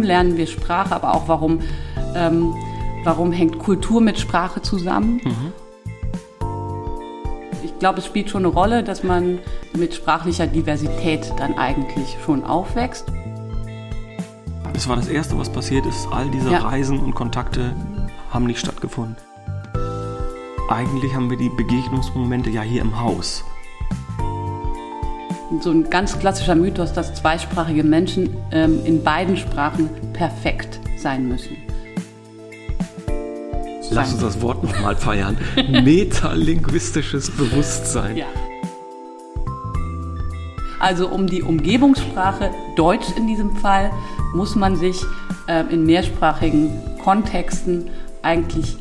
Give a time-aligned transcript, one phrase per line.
[0.00, 1.60] warum lernen wir Sprache, aber auch warum,
[2.14, 2.54] ähm,
[3.04, 5.20] warum hängt Kultur mit Sprache zusammen.
[5.24, 5.52] Mhm.
[7.62, 9.38] Ich glaube, es spielt schon eine Rolle, dass man
[9.74, 13.06] mit sprachlicher Diversität dann eigentlich schon aufwächst.
[14.72, 16.08] Das war das Erste, was passiert ist.
[16.10, 16.60] All diese ja.
[16.60, 17.74] Reisen und Kontakte
[18.30, 19.16] haben nicht stattgefunden.
[20.70, 23.44] Eigentlich haben wir die Begegnungsmomente ja hier im Haus.
[25.58, 31.56] So ein ganz klassischer Mythos, dass zweisprachige Menschen ähm, in beiden Sprachen perfekt sein müssen.
[33.90, 35.36] Lass uns das Wort nochmal feiern.
[35.68, 38.16] Metalinguistisches Bewusstsein.
[38.16, 38.26] Ja.
[40.78, 43.90] Also um die Umgebungssprache, Deutsch in diesem Fall,
[44.32, 45.02] muss man sich
[45.48, 46.70] äh, in mehrsprachigen
[47.02, 47.90] Kontexten
[48.22, 48.76] eigentlich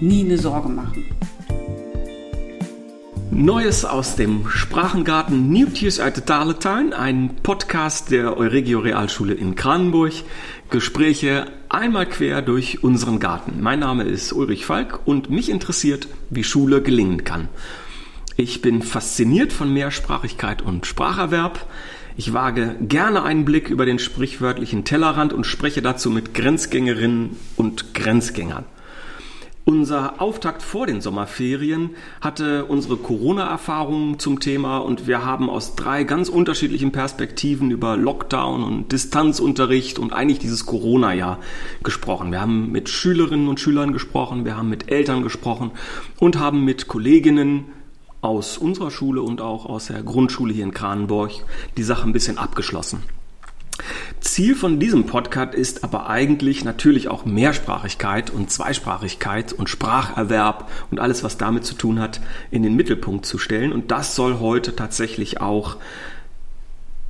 [0.00, 1.04] nie eine Sorge machen.
[3.34, 10.12] Neues aus dem Sprachengarten Nieuwtjes uit de Talentuin, ein Podcast der Euregio Realschule in Kranenburg.
[10.70, 13.60] Gespräche einmal quer durch unseren Garten.
[13.60, 17.48] Mein Name ist Ulrich Falk und mich interessiert, wie Schule gelingen kann.
[18.36, 21.66] Ich bin fasziniert von Mehrsprachigkeit und Spracherwerb.
[22.16, 27.94] Ich wage gerne einen Blick über den sprichwörtlichen Tellerrand und spreche dazu mit Grenzgängerinnen und
[27.94, 28.64] Grenzgängern.
[29.66, 36.04] Unser Auftakt vor den Sommerferien hatte unsere Corona-Erfahrungen zum Thema und wir haben aus drei
[36.04, 41.38] ganz unterschiedlichen Perspektiven über Lockdown und Distanzunterricht und eigentlich dieses Corona-Jahr
[41.82, 42.30] gesprochen.
[42.30, 45.70] Wir haben mit Schülerinnen und Schülern gesprochen, wir haben mit Eltern gesprochen
[46.20, 47.64] und haben mit Kolleginnen
[48.20, 51.30] aus unserer Schule und auch aus der Grundschule hier in Kranenburg
[51.78, 53.02] die Sache ein bisschen abgeschlossen.
[54.20, 60.98] Ziel von diesem Podcast ist aber eigentlich natürlich auch Mehrsprachigkeit und Zweisprachigkeit und Spracherwerb und
[61.00, 63.72] alles, was damit zu tun hat, in den Mittelpunkt zu stellen.
[63.72, 65.76] Und das soll heute tatsächlich auch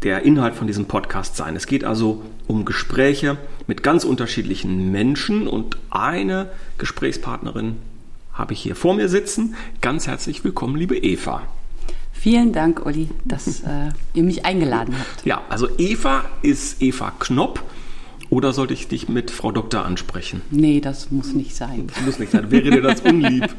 [0.02, 1.56] der Inhalt von diesem Podcast sein.
[1.56, 7.76] Es geht also um Gespräche mit ganz unterschiedlichen Menschen und eine Gesprächspartnerin
[8.34, 9.54] habe ich hier vor mir sitzen.
[9.80, 11.42] Ganz herzlich willkommen, liebe Eva.
[12.24, 15.26] Vielen Dank, Uli, dass äh, ihr mich eingeladen habt.
[15.26, 17.62] Ja, also Eva ist Eva Knopp.
[18.30, 20.40] Oder sollte ich dich mit Frau Doktor ansprechen?
[20.50, 21.88] Nee, das muss nicht sein.
[21.88, 22.50] Das muss nicht sein.
[22.50, 23.44] Wäre dir das unlieb?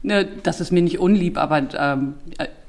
[0.00, 2.14] Ne, das ist mir nicht unlieb, aber ähm,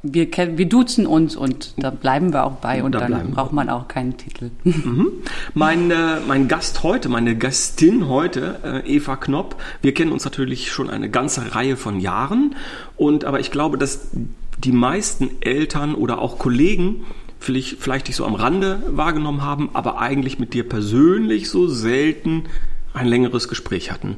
[0.01, 3.69] wir, wir duzen uns und da bleiben wir auch bei und da dann braucht man
[3.69, 4.49] auch keinen Titel.
[4.63, 5.11] Mhm.
[5.53, 10.71] Mein, äh, mein Gast heute, meine Gastin heute, äh, Eva Knopp, wir kennen uns natürlich
[10.71, 12.55] schon eine ganze Reihe von Jahren
[12.97, 14.09] und aber ich glaube, dass
[14.63, 17.05] die meisten Eltern oder auch Kollegen
[17.39, 22.43] vielleicht, vielleicht dich so am Rande wahrgenommen haben, aber eigentlich mit dir persönlich so selten
[22.93, 24.17] ein längeres Gespräch hatten.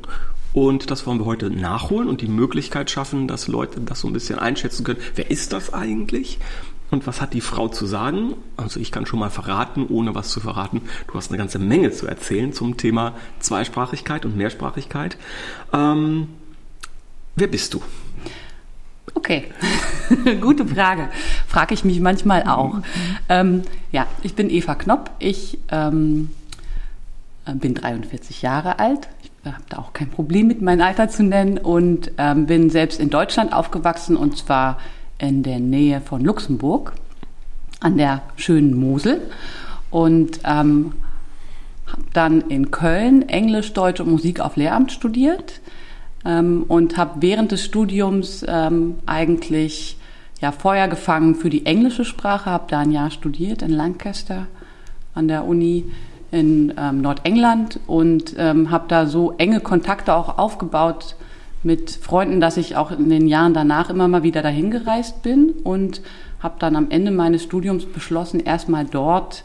[0.53, 4.13] Und das wollen wir heute nachholen und die Möglichkeit schaffen, dass Leute das so ein
[4.13, 4.99] bisschen einschätzen können.
[5.15, 6.39] Wer ist das eigentlich?
[6.89, 8.33] Und was hat die Frau zu sagen?
[8.57, 10.81] Also ich kann schon mal verraten, ohne was zu verraten.
[11.07, 15.17] Du hast eine ganze Menge zu erzählen zum Thema Zweisprachigkeit und Mehrsprachigkeit.
[15.71, 16.27] Ähm,
[17.37, 17.81] wer bist du?
[19.13, 19.45] Okay,
[20.41, 21.09] gute Frage.
[21.47, 22.79] Frage ich mich manchmal auch.
[23.29, 25.11] Ähm, ja, ich bin Eva Knopp.
[25.19, 26.29] Ich ähm,
[27.45, 29.07] bin 43 Jahre alt
[29.45, 33.09] habe da auch kein Problem mit, mein Alter zu nennen und ähm, bin selbst in
[33.09, 34.77] Deutschland aufgewachsen und zwar
[35.17, 36.93] in der Nähe von Luxemburg
[37.79, 39.21] an der schönen Mosel
[39.89, 40.93] und ähm,
[41.87, 45.59] habe dann in Köln Englisch, Deutsch und Musik auf Lehramt studiert
[46.25, 49.97] ähm, und habe während des Studiums ähm, eigentlich
[50.41, 54.47] ja Feuer gefangen für die englische Sprache, habe da ein Jahr studiert in Lancaster
[55.13, 55.85] an der Uni
[56.31, 61.15] in ähm, Nordengland und ähm, habe da so enge Kontakte auch aufgebaut
[61.63, 65.51] mit Freunden, dass ich auch in den Jahren danach immer mal wieder dahin gereist bin
[65.63, 66.01] und
[66.39, 69.43] habe dann am Ende meines Studiums beschlossen, erstmal dort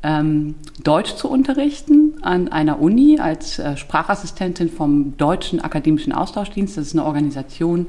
[0.00, 6.76] Deutsch zu unterrichten an einer Uni als äh, Sprachassistentin vom Deutschen Akademischen Austauschdienst.
[6.76, 7.88] Das ist eine Organisation,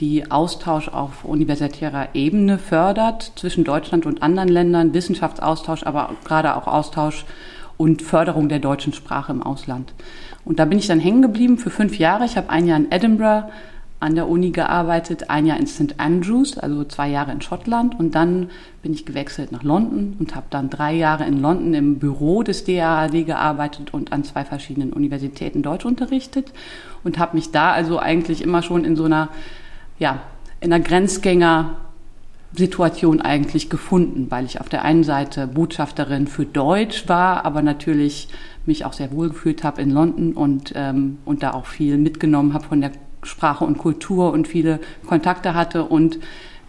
[0.00, 6.66] die Austausch auf universitärer Ebene fördert zwischen Deutschland und anderen Ländern, Wissenschaftsaustausch, aber gerade auch
[6.66, 7.24] Austausch
[7.76, 9.92] und Förderung der deutschen Sprache im Ausland.
[10.44, 12.24] Und da bin ich dann hängen geblieben für fünf Jahre.
[12.24, 13.48] Ich habe ein Jahr in Edinburgh
[14.00, 15.98] an der Uni gearbeitet, ein Jahr in St.
[15.98, 17.98] Andrews, also zwei Jahre in Schottland.
[17.98, 18.50] Und dann
[18.82, 22.64] bin ich gewechselt nach London und habe dann drei Jahre in London im Büro des
[22.64, 26.52] DAAD gearbeitet und an zwei verschiedenen Universitäten Deutsch unterrichtet
[27.02, 29.30] und habe mich da also eigentlich immer schon in so einer,
[29.98, 30.20] ja,
[30.60, 31.76] in einer Grenzgänger
[32.56, 38.28] Situation eigentlich gefunden, weil ich auf der einen Seite Botschafterin für Deutsch war, aber natürlich
[38.64, 42.54] mich auch sehr wohl gefühlt habe in London und, ähm, und da auch viel mitgenommen
[42.54, 42.92] habe von der
[43.24, 46.18] Sprache und Kultur und viele Kontakte hatte und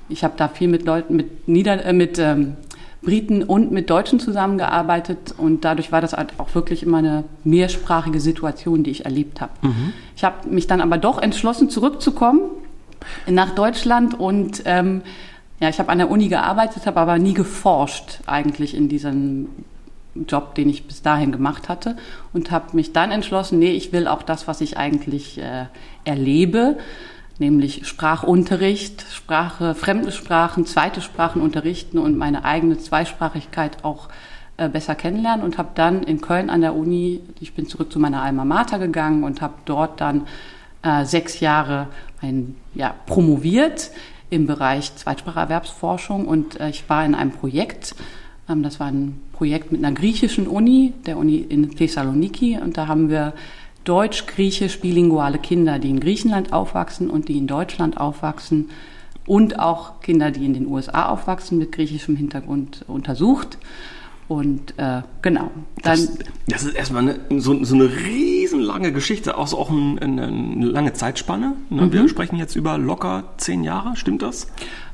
[0.10, 2.56] ich habe da viel mit Leuten, mit, Nieder äh, mit ähm,
[3.02, 8.19] Briten und mit Deutschen zusammengearbeitet und dadurch war das halt auch wirklich immer eine mehrsprachige
[8.19, 9.52] Situation, die ich erlebt habe.
[9.62, 9.94] Mhm.
[10.16, 12.42] Ich habe mich dann aber doch entschlossen, zurückzukommen
[13.28, 15.04] nach Deutschland und ähm,
[15.60, 19.48] ja, ich habe an der Uni gearbeitet, habe aber nie geforscht eigentlich in diesem
[20.28, 21.98] Job, den ich bis dahin gemacht hatte
[22.34, 25.66] und habe mich dann entschlossen, nee, ich will auch das, was ich eigentlich äh,
[26.06, 26.78] erlebe,
[27.40, 34.10] nämlich Sprachunterricht, Sprache, fremde Sprachen, zweite Sprachen unterrichten und meine eigene Zweisprachigkeit auch
[34.57, 38.00] äh, besser kennenlernen und habe dann in Köln an der Uni, ich bin zurück zu
[38.00, 40.28] meiner Alma Mater gegangen und habe dort dann
[40.81, 41.88] äh, sechs Jahre
[42.22, 43.92] ein, ja, promoviert
[44.30, 47.96] im Bereich Zweitspracherwerbsforschung und äh, ich war in einem Projekt,
[48.48, 52.88] ähm, das war ein Projekt mit einer griechischen Uni, der Uni in Thessaloniki und da
[52.88, 53.34] haben wir
[53.86, 58.70] deutsch-griechisch bilinguale Kinder, die in Griechenland aufwachsen und die in Deutschland aufwachsen
[59.26, 63.58] und auch Kinder, die in den USA aufwachsen mit griechischem Hintergrund untersucht.
[64.28, 65.52] Und äh, genau.
[65.84, 66.18] Dann, das,
[66.48, 70.66] das ist erstmal eine, so, so eine riesenlange Geschichte, auch so auch ein, eine, eine
[70.66, 71.54] lange Zeitspanne.
[71.70, 71.84] Ne?
[71.84, 71.94] Mhm.
[71.94, 74.48] Wir sprechen jetzt über locker zehn Jahre, stimmt das?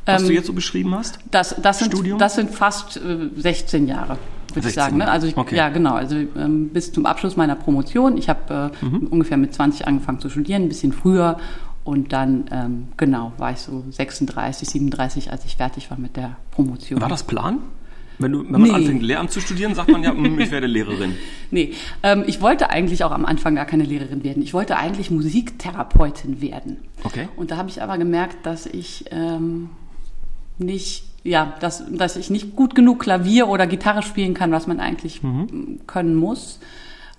[0.05, 1.19] Was ähm, du jetzt so beschrieben hast?
[1.31, 4.17] Das, das, sind, das sind fast äh, 16 Jahre
[4.55, 4.97] würde ich sagen.
[4.97, 5.09] Ne?
[5.09, 5.55] Also ich, okay.
[5.55, 5.93] ja, genau.
[5.93, 8.17] Also ähm, bis zum Abschluss meiner Promotion.
[8.17, 9.07] Ich habe äh, mhm.
[9.07, 11.37] ungefähr mit 20 angefangen zu studieren, ein bisschen früher.
[11.83, 16.37] Und dann, ähm, genau, war ich so 36, 37, als ich fertig war mit der
[16.51, 17.01] Promotion.
[17.01, 17.59] War das Plan?
[18.19, 18.71] Wenn, du, wenn man nee.
[18.71, 21.15] anfängt, Lehramt zu studieren, sagt man ja, hm, ich werde Lehrerin.
[21.53, 21.73] Nee,
[22.03, 24.41] ähm, ich wollte eigentlich auch am Anfang gar keine Lehrerin werden.
[24.41, 26.77] Ich wollte eigentlich Musiktherapeutin werden.
[27.03, 27.27] Okay.
[27.35, 29.69] Und da habe ich aber gemerkt, dass ich ähm,
[30.59, 34.79] nicht ja, dass, dass ich nicht gut genug Klavier oder Gitarre spielen kann, was man
[34.79, 35.79] eigentlich mhm.
[35.85, 36.59] können muss,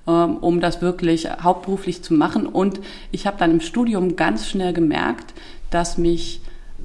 [0.07, 2.47] ähm, um das wirklich hauptberuflich zu machen.
[2.47, 2.81] Und
[3.13, 5.35] ich habe dann im Studium ganz schnell gemerkt,
[5.71, 6.41] dass mich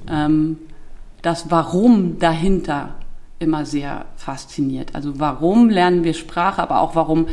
[0.08, 0.58] ähm,
[1.22, 2.94] das Warum dahinter
[3.40, 4.94] immer sehr fasziniert.
[4.94, 7.26] Also warum lernen wir Sprache, aber auch warum,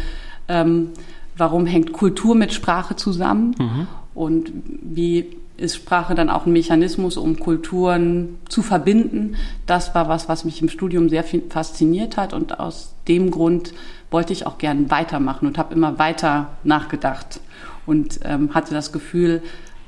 [0.48, 0.92] ähm,
[1.38, 3.88] warum hängt Kultur mit Sprache zusammen mhm.
[4.14, 9.36] und wie ist Sprache dann auch ein Mechanismus, um Kulturen zu verbinden.
[9.66, 13.74] Das war was, was mich im Studium sehr fasziniert hat und aus dem Grund
[14.12, 17.40] wollte ich auch gern weitermachen und habe immer weiter nachgedacht
[17.86, 19.42] und ähm, hatte das Gefühl,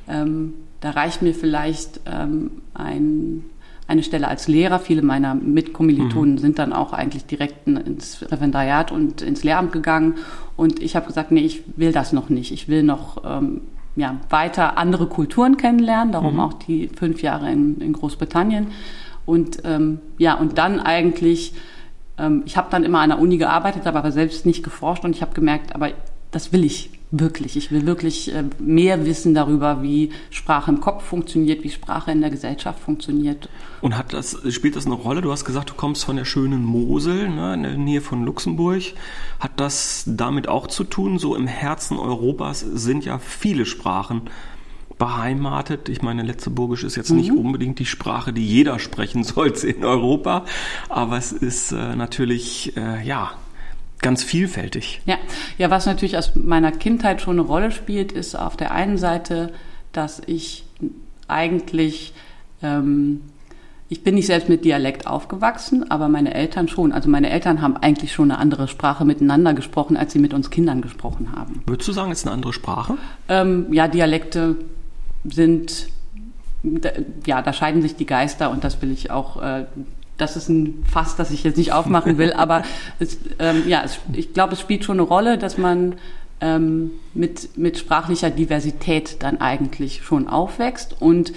[0.07, 3.45] ähm, da reicht mir vielleicht ähm, ein,
[3.87, 4.79] eine Stelle als Lehrer.
[4.79, 6.39] Viele meiner Mitkommilitonen mhm.
[6.39, 10.15] sind dann auch eigentlich direkt ins Referendariat und ins Lehramt gegangen.
[10.55, 12.51] Und ich habe gesagt, nee, ich will das noch nicht.
[12.51, 13.61] Ich will noch ähm,
[13.97, 16.39] ja, weiter andere Kulturen kennenlernen, darum mhm.
[16.39, 18.67] auch die fünf Jahre in, in Großbritannien.
[19.25, 21.53] Und ähm, ja, und dann eigentlich,
[22.17, 25.15] ähm, ich habe dann immer an der Uni gearbeitet, habe aber selbst nicht geforscht und
[25.15, 25.89] ich habe gemerkt, aber
[26.31, 27.55] das will ich wirklich.
[27.55, 32.21] Ich will wirklich äh, mehr wissen darüber, wie Sprache im Kopf funktioniert, wie Sprache in
[32.21, 33.49] der Gesellschaft funktioniert.
[33.81, 35.21] Und hat das, spielt das eine Rolle?
[35.21, 38.83] Du hast gesagt, du kommst von der schönen Mosel, ne, in der Nähe von Luxemburg.
[39.39, 41.17] Hat das damit auch zu tun?
[41.19, 44.23] So im Herzen Europas sind ja viele Sprachen
[44.97, 45.89] beheimatet.
[45.89, 47.17] Ich meine, Letzeburgisch ist jetzt mhm.
[47.17, 50.45] nicht unbedingt die Sprache, die jeder sprechen sollte in Europa,
[50.89, 53.31] aber es ist äh, natürlich, äh, ja,
[54.01, 55.01] ganz vielfältig.
[55.05, 55.17] Ja.
[55.57, 59.51] ja, was natürlich aus meiner Kindheit schon eine Rolle spielt, ist auf der einen Seite,
[59.91, 60.65] dass ich
[61.27, 62.13] eigentlich,
[62.61, 63.21] ähm,
[63.89, 66.91] ich bin nicht selbst mit Dialekt aufgewachsen, aber meine Eltern schon.
[66.91, 70.49] Also meine Eltern haben eigentlich schon eine andere Sprache miteinander gesprochen, als sie mit uns
[70.49, 71.63] Kindern gesprochen haben.
[71.65, 72.95] Würdest du sagen, es ist eine andere Sprache?
[73.29, 74.57] Ähm, ja, Dialekte
[75.23, 75.89] sind
[77.25, 79.65] ja, da scheiden sich die Geister und das will ich auch äh,
[80.17, 82.63] das ist ein Fass, das ich jetzt nicht aufmachen will, aber
[82.99, 85.95] es, ähm, ja, es, ich glaube, es spielt schon eine Rolle, dass man
[86.41, 91.33] ähm, mit, mit sprachlicher Diversität dann eigentlich schon aufwächst und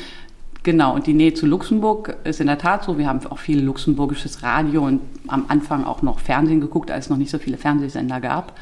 [0.63, 2.99] Genau, und die Nähe zu Luxemburg ist in der Tat so.
[2.99, 7.11] Wir haben auch viel luxemburgisches Radio und am Anfang auch noch Fernsehen geguckt, als es
[7.11, 8.59] noch nicht so viele Fernsehsender gab.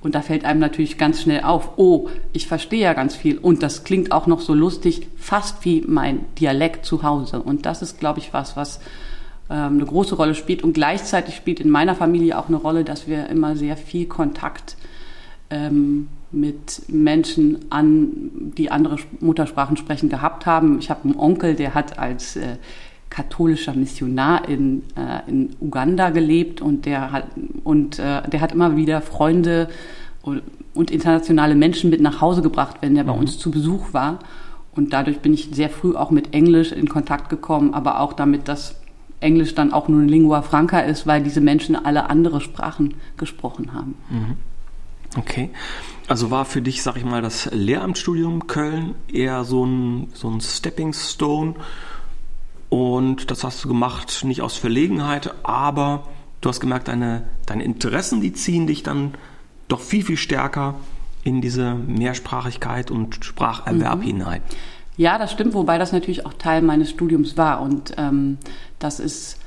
[0.00, 3.62] Und da fällt einem natürlich ganz schnell auf, oh, ich verstehe ja ganz viel und
[3.62, 7.40] das klingt auch noch so lustig, fast wie mein Dialekt zu Hause.
[7.42, 8.80] Und das ist, glaube ich, was, was
[9.54, 10.62] eine große Rolle spielt.
[10.62, 14.76] Und gleichzeitig spielt in meiner Familie auch eine Rolle, dass wir immer sehr viel Kontakt
[15.50, 20.78] ähm, mit Menschen an, die andere Muttersprachen sprechen, gehabt haben.
[20.78, 22.56] Ich habe einen Onkel, der hat als äh,
[23.10, 27.26] katholischer Missionar in, äh, in Uganda gelebt und der hat,
[27.62, 29.68] und, äh, der hat immer wieder Freunde
[30.22, 30.42] und,
[30.72, 33.20] und, internationale Menschen mit nach Hause gebracht, wenn er bei mhm.
[33.20, 34.20] uns zu Besuch war.
[34.74, 38.48] Und dadurch bin ich sehr früh auch mit Englisch in Kontakt gekommen, aber auch damit,
[38.48, 38.81] dass
[39.22, 43.72] Englisch dann auch nur eine Lingua Franca ist, weil diese Menschen alle andere Sprachen gesprochen
[43.72, 43.94] haben.
[44.10, 44.36] Mhm.
[45.16, 45.50] Okay.
[46.08, 50.40] Also war für dich, sag ich mal, das Lehramtsstudium Köln eher so ein, so ein
[50.40, 51.54] Stepping Stone
[52.68, 56.08] und das hast du gemacht nicht aus Verlegenheit, aber
[56.40, 59.14] du hast gemerkt, deine, deine Interessen, die ziehen dich dann
[59.68, 60.76] doch viel, viel stärker
[61.22, 64.02] in diese Mehrsprachigkeit und Spracherwerb mhm.
[64.02, 64.42] hinein.
[64.96, 67.62] Ja, das stimmt, wobei das natürlich auch Teil meines Studiums war.
[67.62, 68.38] Und ähm,
[68.78, 69.38] das ist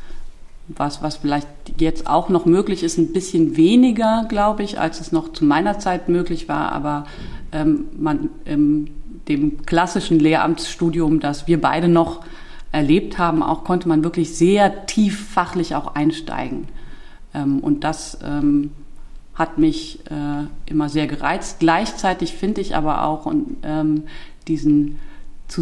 [0.67, 1.47] was, was vielleicht
[1.79, 5.77] jetzt auch noch möglich ist, ein bisschen weniger, glaube ich, als es noch zu meiner
[5.77, 6.71] Zeit möglich war.
[6.71, 7.05] Aber
[7.51, 8.87] ähm, man im
[9.27, 12.21] dem klassischen Lehramtsstudium, das wir beide noch
[12.71, 16.67] erlebt haben, auch konnte man wirklich sehr tief fachlich auch einsteigen.
[17.33, 18.71] Ähm, und das ähm,
[19.33, 21.59] hat mich äh, immer sehr gereizt.
[21.59, 24.03] Gleichzeitig finde ich aber auch und, ähm,
[24.47, 24.99] diesen,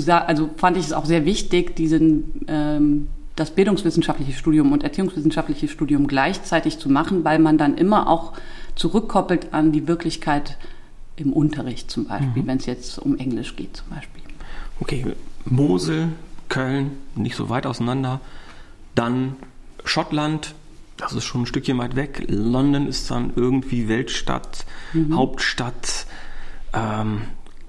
[0.07, 6.07] also fand ich es auch sehr wichtig, diesen ähm, das bildungswissenschaftliche Studium und erziehungswissenschaftliche Studium
[6.07, 8.33] gleichzeitig zu machen, weil man dann immer auch
[8.75, 10.57] zurückkoppelt an die Wirklichkeit
[11.15, 12.47] im Unterricht zum Beispiel, mhm.
[12.47, 14.21] wenn es jetzt um Englisch geht zum Beispiel.
[14.79, 15.05] Okay,
[15.45, 16.09] Mosel,
[16.49, 18.19] Köln, nicht so weit auseinander.
[18.95, 19.35] Dann
[19.83, 20.53] Schottland,
[20.97, 22.25] das ist schon ein Stückchen weit weg.
[22.27, 25.15] London ist dann irgendwie Weltstadt, mhm.
[25.15, 26.05] Hauptstadt,
[26.73, 27.23] ähm,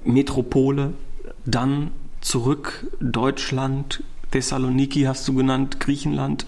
[0.04, 0.92] Metropole.
[1.46, 1.90] Dann
[2.24, 4.02] zurück Deutschland,
[4.32, 6.46] Thessaloniki hast du genannt, Griechenland.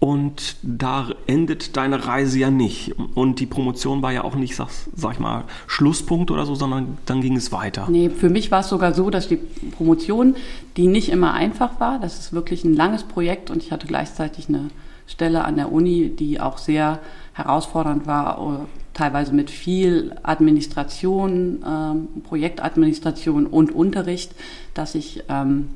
[0.00, 2.94] Und da endet deine Reise ja nicht.
[3.14, 6.98] Und die Promotion war ja auch nicht, sag, sag ich mal, Schlusspunkt oder so, sondern
[7.06, 7.86] dann ging es weiter.
[7.88, 10.36] Nee, für mich war es sogar so, dass die Promotion,
[10.76, 14.50] die nicht immer einfach war, das ist wirklich ein langes Projekt und ich hatte gleichzeitig
[14.50, 14.68] eine
[15.06, 16.98] Stelle an der Uni, die auch sehr
[17.32, 24.34] herausfordernd war, äh, teilweise mit viel Administration, ähm, Projektadministration und Unterricht,
[24.72, 25.68] dass ich ähm,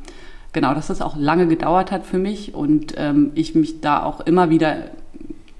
[0.52, 4.20] genau, dass das auch lange gedauert hat für mich und ähm, ich mich da auch
[4.20, 4.84] immer wieder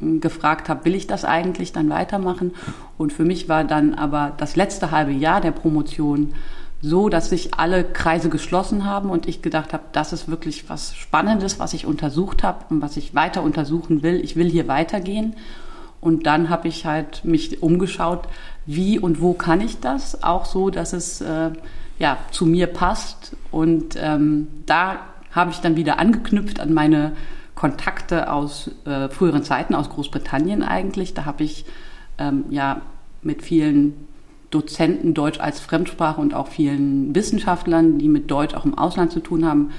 [0.01, 2.55] hm, gefragt habe, will ich das eigentlich dann weitermachen?
[2.97, 6.35] Und für mich war dann aber das letzte halbe Jahr der Promotion
[6.81, 10.95] so, dass sich alle Kreise geschlossen haben und ich gedacht habe, das ist wirklich was
[10.95, 14.21] Spannendes, was ich untersucht habe und was ich weiter untersuchen will.
[14.23, 15.35] Ich will hier weitergehen.
[16.01, 18.29] Und dann habe ich halt mich umgeschaut,
[18.67, 20.23] wie und wo kann ich das?
[20.23, 21.51] Auch so, dass es äh,
[21.99, 23.37] ja, zu mir passt.
[23.51, 25.01] Und ähm, da
[25.33, 27.13] habe ich dann wieder angeknüpft an meine
[27.55, 31.15] Kontakte aus äh, früheren Zeiten, aus Großbritannien eigentlich.
[31.15, 31.65] Da habe ich
[32.19, 32.83] ähm, ja
[33.23, 34.07] mit vielen
[34.51, 39.21] Dozenten Deutsch als Fremdsprache und auch vielen Wissenschaftlern, die mit Deutsch auch im Ausland zu
[39.21, 39.73] tun haben,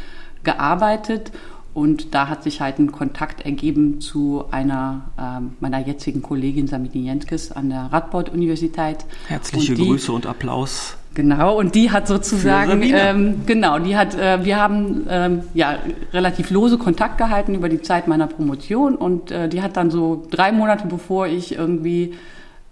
[0.44, 1.32] gearbeitet.
[1.74, 7.06] Und da hat sich halt ein Kontakt ergeben zu einer äh, meiner jetzigen Kollegin Samini
[7.06, 9.06] Jentkes an der Radboud-Universität.
[9.28, 10.98] Herzliche und die, Grüße und Applaus.
[11.14, 15.78] Genau, und die hat sozusagen, ähm, genau, die hat, äh, wir haben ähm, ja
[16.14, 20.26] relativ lose Kontakt gehalten über die Zeit meiner Promotion und äh, die hat dann so
[20.30, 22.14] drei Monate bevor ich irgendwie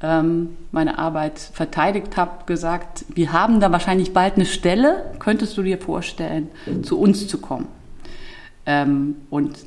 [0.02, 5.64] ähm, meine Arbeit verteidigt habe, gesagt, wir haben da wahrscheinlich bald eine Stelle, könntest du
[5.64, 6.50] dir vorstellen,
[6.84, 7.68] zu uns zu kommen?
[8.68, 9.58] Ähm, und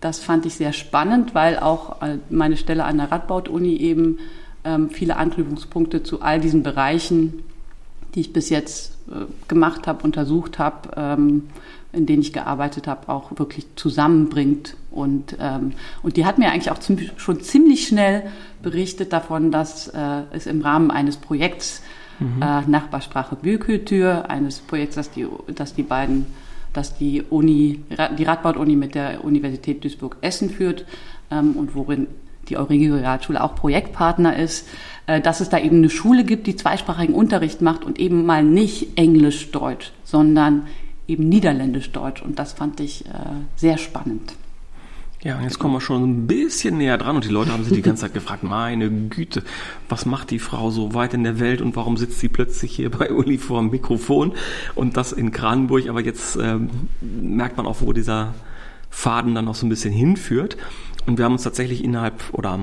[0.00, 4.18] das fand ich sehr spannend, weil auch äh, meine Stelle an der Radbaut-Uni eben
[4.64, 7.42] ähm, viele Anknüpfungspunkte zu all diesen Bereichen,
[8.14, 11.50] die ich bis jetzt äh, gemacht habe, untersucht habe, ähm,
[11.92, 14.76] in denen ich gearbeitet habe, auch wirklich zusammenbringt.
[14.92, 15.36] Und,
[16.04, 16.78] und die hat mir eigentlich auch
[17.16, 18.30] schon ziemlich schnell
[18.62, 21.82] berichtet davon, dass äh, es im Rahmen eines Projekts
[22.20, 22.38] mhm.
[22.38, 26.26] Nachbarsprache Bürkultur, eines Projekts, das die, das die beiden
[26.72, 27.80] das die Uni,
[28.18, 30.84] die Radbaut-Uni mit der Universität Duisburg-Essen führt
[31.30, 32.06] ähm, und worin
[32.48, 34.68] die Euregio Realschule auch Projektpartner ist,
[35.06, 38.44] äh, dass es da eben eine Schule gibt, die zweisprachigen Unterricht macht und eben mal
[38.44, 40.66] nicht Englisch-Deutsch, sondern
[41.06, 42.22] eben Niederländisch-Deutsch.
[42.22, 43.10] Und das fand ich äh,
[43.56, 44.34] sehr spannend.
[45.22, 47.74] Ja, und jetzt kommen wir schon ein bisschen näher dran und die Leute haben sich
[47.74, 49.42] die ganze Zeit gefragt, meine Güte,
[49.86, 52.90] was macht die Frau so weit in der Welt und warum sitzt sie plötzlich hier
[52.90, 54.32] bei Uli vor dem Mikrofon
[54.74, 56.70] und das in Kranenburg, aber jetzt ähm,
[57.02, 58.34] merkt man auch, wo dieser
[58.88, 60.56] Faden dann noch so ein bisschen hinführt
[61.06, 62.58] und wir haben uns tatsächlich innerhalb oder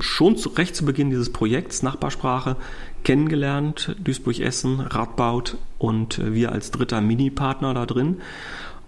[0.00, 2.56] schon zu, recht zu Beginn dieses Projekts Nachbarsprache
[3.04, 8.16] kennengelernt, Duisburg-Essen, Radbaut und äh, wir als dritter Mini-Partner da drin.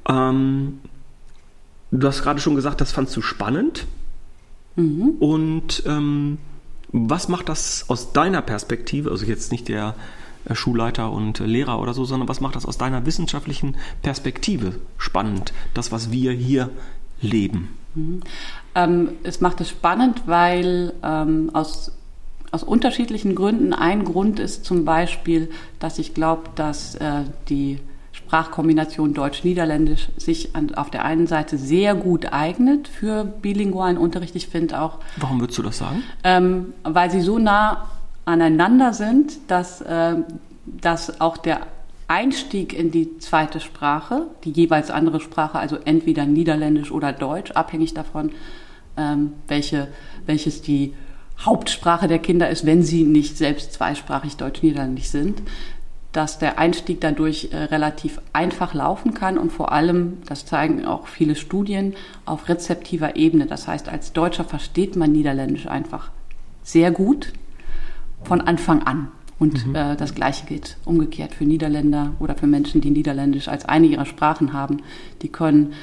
[0.09, 0.81] Ähm,
[1.97, 3.87] Du hast gerade schon gesagt, das fandst du spannend.
[4.77, 5.17] Mhm.
[5.19, 6.39] Und ähm,
[6.93, 9.95] was macht das aus deiner Perspektive, also jetzt nicht der
[10.45, 14.75] äh, Schulleiter und äh, Lehrer oder so, sondern was macht das aus deiner wissenschaftlichen Perspektive
[14.99, 16.71] spannend, das, was wir hier
[17.21, 17.77] leben?
[17.95, 18.21] Mhm.
[18.75, 21.93] Ähm, es macht es spannend, weil ähm, aus,
[22.51, 27.79] aus unterschiedlichen Gründen, ein Grund ist zum Beispiel, dass ich glaube, dass äh, die
[28.27, 34.35] Sprachkombination Deutsch-Niederländisch sich an, auf der einen Seite sehr gut eignet für bilingualen Unterricht.
[34.35, 34.99] Ich finde auch.
[35.17, 36.03] Warum würdest du das sagen?
[36.25, 37.87] Ähm, weil sie so nah
[38.25, 40.17] aneinander sind, dass, äh,
[40.67, 41.61] dass auch der
[42.09, 47.95] Einstieg in die zweite Sprache, die jeweils andere Sprache, also entweder Niederländisch oder Deutsch, abhängig
[47.95, 48.33] davon,
[48.97, 49.89] ähm, welche,
[50.27, 50.95] welches die
[51.39, 55.43] Hauptsprache der Kinder ist, wenn sie nicht selbst zweisprachig deutsch-niederländisch sind,
[56.17, 61.09] dass der Einstieg dadurch äh, relativ einfach laufen kann und vor allem, das zeigen auch
[61.09, 61.95] viele Studien,
[62.25, 63.45] auf rezeptiver Ebene.
[63.45, 66.11] Das heißt, als Deutscher versteht man Niederländisch einfach
[66.63, 67.35] sehr gut
[68.25, 69.09] von Anfang an.
[69.39, 69.75] Und mhm.
[69.75, 74.07] äh, das Gleiche gilt umgekehrt für Niederländer oder für Menschen, die Niederländisch als eine ihrer
[74.07, 74.79] Sprachen haben.
[75.21, 75.75] Die können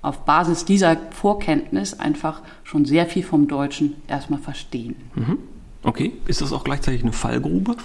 [0.00, 4.94] auf Basis dieser Vorkenntnis einfach schon sehr viel vom Deutschen erstmal verstehen.
[5.16, 5.38] Mhm.
[5.84, 7.76] Okay, ist das auch gleichzeitig eine Fallgrube?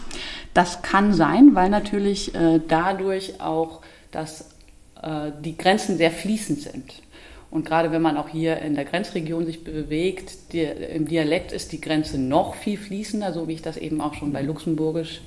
[0.54, 4.50] Das kann sein, weil natürlich äh, dadurch auch dass,
[5.02, 7.02] äh, die Grenzen sehr fließend sind.
[7.50, 11.72] Und gerade wenn man auch hier in der Grenzregion sich bewegt, die, im Dialekt ist
[11.72, 15.22] die Grenze noch viel fließender, so wie ich das eben auch schon bei Luxemburgisch,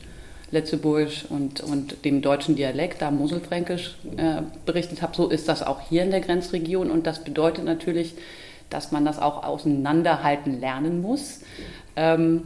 [0.50, 5.15] Letzeburgisch und, und dem deutschen Dialekt, da Moselfränkisch, äh, berichtet habe.
[5.17, 6.91] So ist das auch hier in der Grenzregion.
[6.91, 8.15] Und das bedeutet natürlich,
[8.69, 11.41] dass man das auch auseinanderhalten lernen muss.
[11.97, 12.43] Ähm,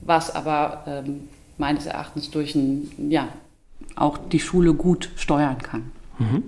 [0.00, 1.28] was aber ähm,
[1.58, 3.28] meines Erachtens durch ein, ja,
[3.96, 5.92] auch die Schule gut steuern kann.
[6.18, 6.42] Mhm.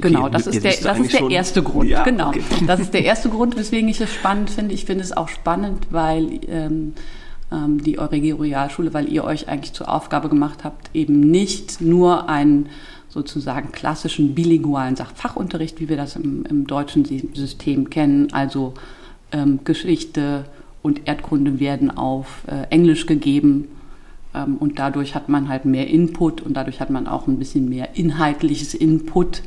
[0.00, 1.88] Genau, das ist der, das ist der erste Grund.
[1.88, 2.42] Ja, genau, okay.
[2.66, 4.74] das ist der erste Grund, weswegen ich es spannend finde.
[4.74, 6.94] Ich finde es auch spannend, weil ähm,
[7.52, 12.28] ähm, die Euregio Realschule, weil ihr euch eigentlich zur Aufgabe gemacht habt, eben nicht nur
[12.28, 12.70] einen
[13.08, 18.72] sozusagen klassischen bilingualen Fachunterricht, wie wir das im, im deutschen System kennen, also
[19.32, 20.46] ähm, Geschichte
[20.82, 23.68] und Erdkunde werden auf äh, Englisch gegeben
[24.34, 27.68] ähm, und dadurch hat man halt mehr Input und dadurch hat man auch ein bisschen
[27.68, 29.42] mehr inhaltliches Input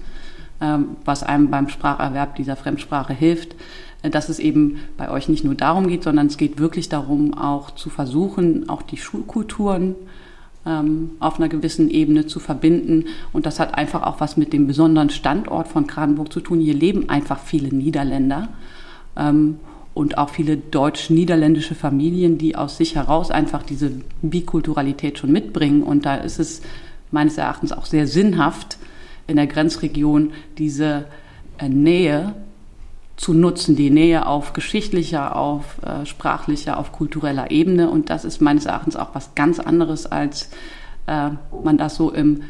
[0.62, 3.56] ähm, was einem beim Spracherwerb dieser Fremdsprache hilft,
[4.04, 7.34] äh, dass es eben bei euch nicht nur darum geht, sondern es geht wirklich darum,
[7.34, 9.96] auch zu versuchen, auch die Schulkulturen
[10.66, 13.06] ähm, auf einer gewissen Ebene zu verbinden.
[13.34, 16.62] Und das hat einfach auch was mit dem besonderen Standort von Kranenburg zu tun.
[16.62, 18.48] Hier leben einfach viele Niederländer
[19.96, 25.82] und auch viele deutsch-niederländische Familien, die aus sich heraus einfach diese Bikulturalität schon mitbringen.
[25.82, 26.62] Und da ist es
[27.12, 28.78] meines Erachtens auch sehr sinnhaft,
[29.26, 31.06] in der Grenzregion diese
[31.58, 32.36] äh, Nähe
[33.16, 37.90] zu nutzen, die Nähe auf geschichtlicher, auf äh, sprachlicher, auf kultureller Ebene.
[37.90, 40.50] Und das ist meines Erachtens auch was ganz anderes, als
[41.08, 41.30] äh,
[41.64, 42.42] man das so im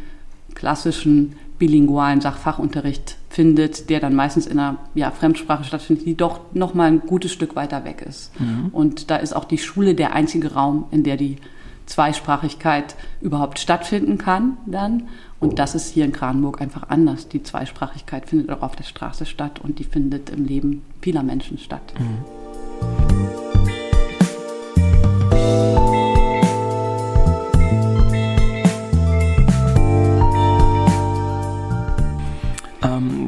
[0.55, 6.73] klassischen bilingualen Sachfachunterricht findet, der dann meistens in einer ja, Fremdsprache stattfindet, die doch noch
[6.73, 8.31] mal ein gutes Stück weiter weg ist.
[8.39, 8.69] Mhm.
[8.71, 11.37] Und da ist auch die Schule der einzige Raum, in der die
[11.85, 15.03] Zweisprachigkeit überhaupt stattfinden kann dann.
[15.39, 17.27] Und das ist hier in Kranenburg einfach anders.
[17.27, 21.57] Die Zweisprachigkeit findet auch auf der Straße statt und die findet im Leben vieler Menschen
[21.57, 21.93] statt.
[21.99, 23.14] Mhm.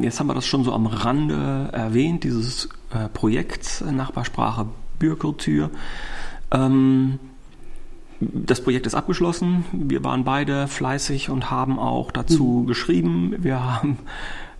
[0.08, 4.66] Jetzt haben wir das schon so am Rande erwähnt, dieses äh, Projekt Nachbarsprache
[4.98, 5.70] Bürkultur.
[6.50, 7.18] Ähm,
[8.20, 9.64] das Projekt ist abgeschlossen.
[9.72, 12.66] Wir waren beide fleißig und haben auch dazu mhm.
[12.66, 13.34] geschrieben.
[13.38, 13.98] Wir haben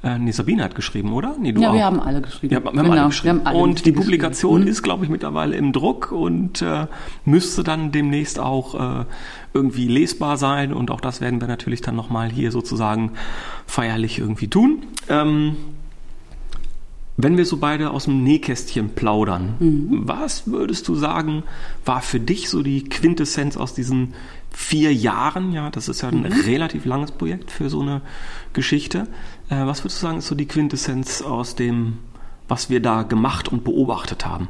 [0.03, 1.35] äh, nee, Sabine hat geschrieben, oder?
[1.41, 1.75] Nee, du ja, auch.
[1.75, 2.55] wir haben alle geschrieben.
[2.55, 3.39] Ja, wir haben genau, alle geschrieben.
[3.41, 4.69] Haben alle und die Publikation mhm.
[4.69, 6.87] ist, glaube ich, mittlerweile im Druck und äh,
[7.25, 9.05] müsste dann demnächst auch äh,
[9.55, 10.73] irgendwie lesbar sein.
[10.73, 13.13] Und auch das werden wir natürlich dann nochmal hier sozusagen
[13.67, 14.85] feierlich irgendwie tun.
[15.09, 15.57] Ähm,
[17.21, 20.03] wenn wir so beide aus dem Nähkästchen plaudern, mhm.
[20.05, 21.43] was würdest du sagen,
[21.85, 24.15] war für dich so die Quintessenz aus diesen
[24.59, 25.53] vier Jahren?
[25.53, 26.33] Ja, das ist ja ein mhm.
[26.45, 28.03] relativ langes Projekt für so eine
[28.53, 29.07] Geschichte.
[29.49, 31.99] Äh, was würdest du sagen, ist so die Quintessenz aus dem,
[32.49, 34.49] was wir da gemacht und beobachtet haben?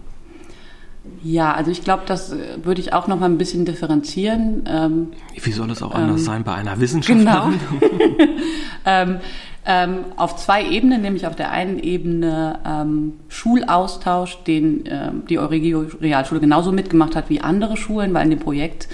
[1.22, 4.64] Ja, also ich glaube, das äh, würde ich auch noch mal ein bisschen differenzieren.
[4.66, 5.08] Ähm,
[5.40, 7.60] Wie soll es auch ähm, anders sein bei einer Wissenschaftlerin?
[7.78, 7.92] Genau.
[8.86, 9.18] ähm,
[9.66, 15.84] ähm, auf zwei Ebenen, nämlich auf der einen Ebene ähm, Schulaustausch, den ähm, die Euregio
[16.00, 18.88] Realschule genauso mitgemacht hat wie andere Schulen, weil in dem Projekt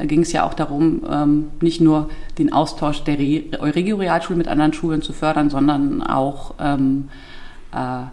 [0.00, 2.08] äh, ging es ja auch darum, ähm, nicht nur
[2.38, 7.08] den Austausch der Re Euregio Realschule mit anderen Schulen zu fördern, sondern auch ähm,
[7.72, 8.04] äh,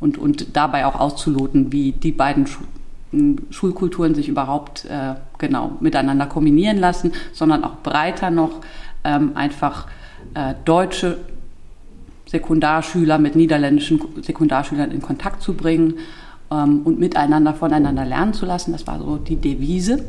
[0.00, 2.62] und, und dabei auch auszuloten, wie die beiden Schu
[3.50, 8.60] Schulkulturen sich überhaupt äh, genau miteinander kombinieren lassen, sondern auch breiter noch
[9.02, 9.88] ähm, einfach
[10.34, 11.18] äh, deutsche
[12.26, 15.94] Sekundarschüler mit niederländischen Sekundarschülern in Kontakt zu bringen
[16.52, 18.70] ähm, und miteinander voneinander lernen zu lassen.
[18.70, 20.04] Das war so die Devise.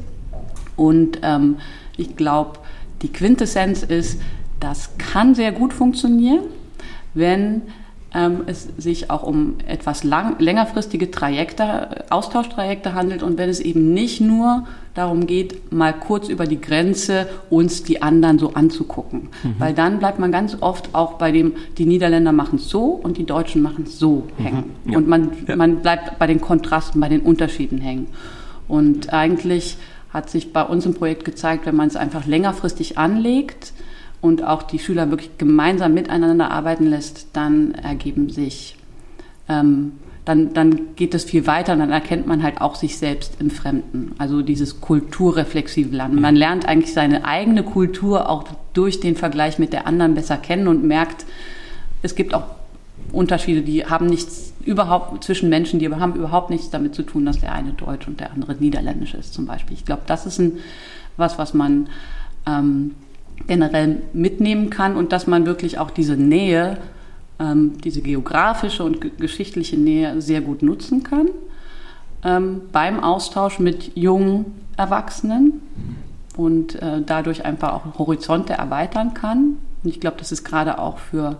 [0.81, 1.57] Und ähm,
[1.95, 2.57] ich glaube,
[3.03, 4.19] die Quintessenz ist,
[4.59, 6.45] das kann sehr gut funktionieren,
[7.13, 7.61] wenn
[8.15, 13.93] ähm, es sich auch um etwas lang, längerfristige Trajekte, Austauschtrajekte handelt und wenn es eben
[13.93, 14.65] nicht nur
[14.95, 19.29] darum geht, mal kurz über die Grenze uns die anderen so anzugucken.
[19.43, 19.55] Mhm.
[19.59, 23.17] Weil dann bleibt man ganz oft auch bei dem, die Niederländer machen es so und
[23.17, 24.43] die Deutschen machen es so mhm.
[24.43, 24.63] hängen.
[24.85, 24.97] Ja.
[24.97, 25.55] Und man, ja.
[25.55, 28.07] man bleibt bei den Kontrasten, bei den Unterschieden hängen.
[28.67, 29.77] Und eigentlich
[30.13, 33.73] hat sich bei uns im Projekt gezeigt, wenn man es einfach längerfristig anlegt,
[34.21, 38.77] und auch die Schüler wirklich gemeinsam miteinander arbeiten lässt, dann ergeben sich,
[39.49, 39.93] ähm,
[40.23, 43.49] dann, dann geht es viel weiter und dann erkennt man halt auch sich selbst im
[43.49, 44.13] Fremden.
[44.19, 46.21] Also dieses kulturreflexive Lernen.
[46.21, 48.43] Man lernt eigentlich seine eigene Kultur auch
[48.73, 51.25] durch den Vergleich mit der anderen besser kennen und merkt,
[52.03, 52.43] es gibt auch
[53.11, 57.39] Unterschiede, die haben nichts überhaupt zwischen Menschen, die haben überhaupt nichts damit zu tun, dass
[57.39, 59.75] der eine Deutsch und der andere Niederländisch ist zum Beispiel.
[59.75, 60.59] Ich glaube, das ist ein,
[61.17, 61.89] was, was man
[62.47, 62.91] ähm,
[63.47, 66.77] generell mitnehmen kann und dass man wirklich auch diese Nähe,
[67.39, 71.27] ähm, diese geografische und geschichtliche Nähe sehr gut nutzen kann
[72.23, 74.45] ähm, beim Austausch mit jungen
[74.77, 75.61] Erwachsenen
[76.37, 79.57] und äh, dadurch einfach auch Horizonte erweitern kann.
[79.83, 81.37] Und ich glaube, das ist gerade auch für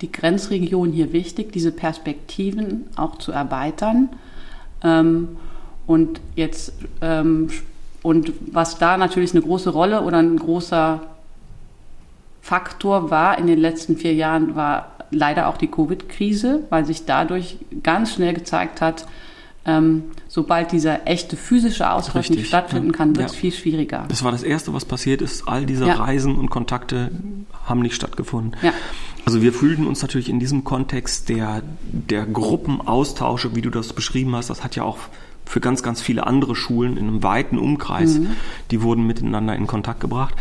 [0.00, 4.10] die Grenzregion hier wichtig, diese Perspektiven auch zu erweitern.
[4.82, 5.28] Ähm,
[5.86, 7.48] und jetzt ähm,
[8.06, 11.00] und was da natürlich eine große Rolle oder ein großer
[12.40, 17.58] Faktor war in den letzten vier Jahren, war leider auch die Covid-Krise, weil sich dadurch
[17.82, 19.06] ganz schnell gezeigt hat,
[19.64, 23.40] ähm, sobald dieser echte physische Austausch nicht stattfinden kann, wird es ja.
[23.40, 24.04] viel schwieriger.
[24.06, 25.48] Das war das Erste, was passiert ist.
[25.48, 25.94] All diese ja.
[25.94, 27.10] Reisen und Kontakte
[27.64, 28.56] haben nicht stattgefunden.
[28.62, 28.72] Ja.
[29.26, 34.36] Also wir fühlten uns natürlich in diesem Kontext der, der Gruppenaustausche, wie du das beschrieben
[34.36, 34.98] hast, das hat ja auch
[35.44, 38.28] für ganz, ganz viele andere Schulen in einem weiten Umkreis, mhm.
[38.70, 40.34] die wurden miteinander in Kontakt gebracht.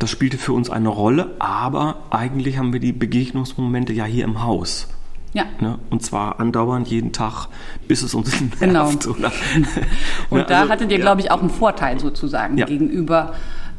[0.00, 4.42] Das spielte für uns eine Rolle, aber eigentlich haben wir die Begegnungsmomente ja hier im
[4.42, 4.88] Haus.
[5.32, 5.44] Ja.
[5.60, 5.78] Ne?
[5.90, 7.46] Und zwar andauernd jeden Tag,
[7.86, 8.58] bis es uns nervt.
[8.58, 8.90] Genau.
[9.16, 9.32] Oder?
[10.30, 10.46] Und ne?
[10.48, 11.02] da also, hattet ihr, ja.
[11.02, 12.66] glaube ich, auch einen Vorteil sozusagen ja.
[12.66, 13.34] gegenüber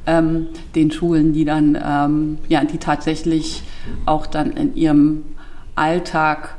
[0.07, 3.63] ähm, den Schulen, die dann, ähm, ja, die tatsächlich
[4.05, 5.23] auch dann in ihrem
[5.75, 6.55] Alltag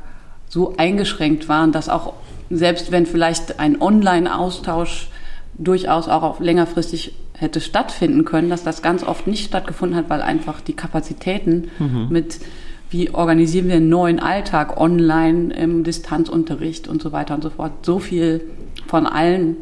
[0.49, 2.13] so eingeschränkt waren, dass auch
[2.49, 5.09] selbst wenn vielleicht ein Online-Austausch
[5.57, 10.21] durchaus auch auf längerfristig hätte stattfinden können, dass das ganz oft nicht stattgefunden hat, weil
[10.21, 12.07] einfach die Kapazitäten mhm.
[12.09, 12.39] mit
[12.89, 17.85] wie organisieren wir einen neuen Alltag online im Distanzunterricht und so weiter und so fort,
[17.85, 18.41] so viel
[18.87, 19.57] von allen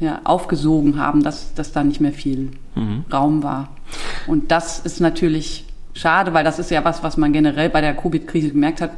[0.00, 3.04] ja, aufgesogen haben, dass, dass da nicht mehr viel mhm.
[3.12, 3.68] Raum war.
[4.26, 7.94] Und das ist natürlich schade, weil das ist ja was, was man generell bei der
[7.94, 8.92] Covid-Krise gemerkt hat.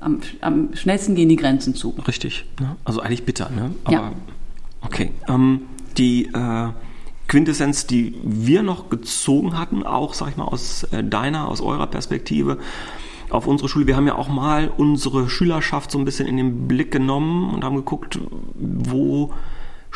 [0.00, 1.90] Am, am, schnellsten gehen die Grenzen zu.
[2.06, 2.46] Richtig.
[2.60, 2.76] Ne?
[2.84, 3.70] Also eigentlich bitter, ne?
[3.84, 4.12] Aber ja.
[4.82, 5.12] okay.
[5.28, 5.62] Ähm,
[5.98, 6.68] die äh,
[7.28, 11.86] Quintessenz, die wir noch gezogen hatten, auch, sag ich mal, aus äh, deiner, aus eurer
[11.86, 12.58] Perspektive,
[13.30, 13.86] auf unsere Schule.
[13.86, 17.64] Wir haben ja auch mal unsere Schülerschaft so ein bisschen in den Blick genommen und
[17.64, 18.20] haben geguckt,
[18.54, 19.32] wo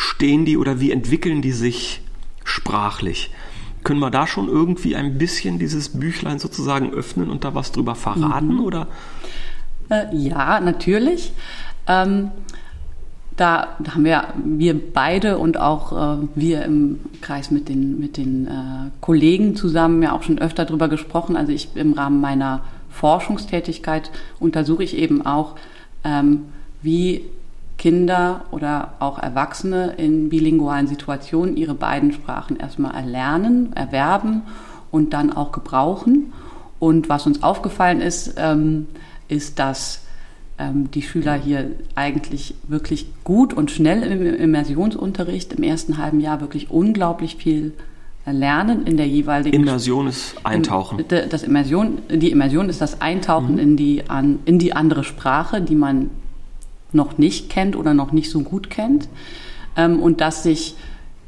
[0.00, 2.00] stehen die oder wie entwickeln die sich
[2.42, 3.30] sprachlich.
[3.84, 7.94] Können wir da schon irgendwie ein bisschen dieses Büchlein sozusagen öffnen und da was drüber
[7.94, 8.60] verraten, mhm.
[8.60, 8.86] oder?
[9.90, 11.32] Äh, ja, natürlich.
[11.86, 12.30] Ähm,
[13.36, 18.46] da haben wir, wir beide und auch äh, wir im Kreis mit den, mit den
[18.46, 21.36] äh, Kollegen zusammen ja auch schon öfter darüber gesprochen.
[21.36, 25.56] Also ich im Rahmen meiner Forschungstätigkeit untersuche ich eben auch,
[26.04, 26.46] ähm,
[26.82, 27.26] wie
[27.80, 34.42] Kinder oder auch Erwachsene in bilingualen Situationen ihre beiden Sprachen erstmal erlernen, erwerben
[34.90, 36.34] und dann auch gebrauchen.
[36.78, 38.86] Und was uns aufgefallen ist, ähm,
[39.28, 40.02] ist, dass
[40.58, 46.42] ähm, die Schüler hier eigentlich wirklich gut und schnell im Immersionsunterricht im ersten halben Jahr
[46.42, 47.72] wirklich unglaublich viel
[48.26, 51.02] lernen in der jeweiligen Immersion ist Eintauchen.
[51.08, 53.58] Das Immersion, die Immersion ist das Eintauchen mhm.
[53.58, 54.02] in, die,
[54.44, 56.10] in die andere Sprache, die man
[56.92, 59.08] noch nicht kennt oder noch nicht so gut kennt.
[59.76, 60.74] Ähm, und dass sich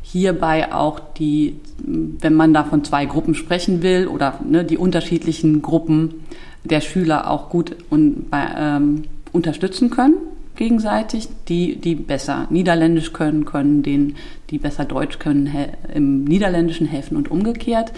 [0.02, 5.62] hierbei auch die, wenn man da von zwei Gruppen sprechen will oder ne, die unterschiedlichen
[5.62, 6.24] Gruppen
[6.64, 10.14] der Schüler auch gut und ähm, unterstützen können
[10.56, 14.16] gegenseitig, die, die besser Niederländisch können, können denen,
[14.50, 15.50] die besser Deutsch können,
[15.92, 17.92] im Niederländischen helfen und umgekehrt.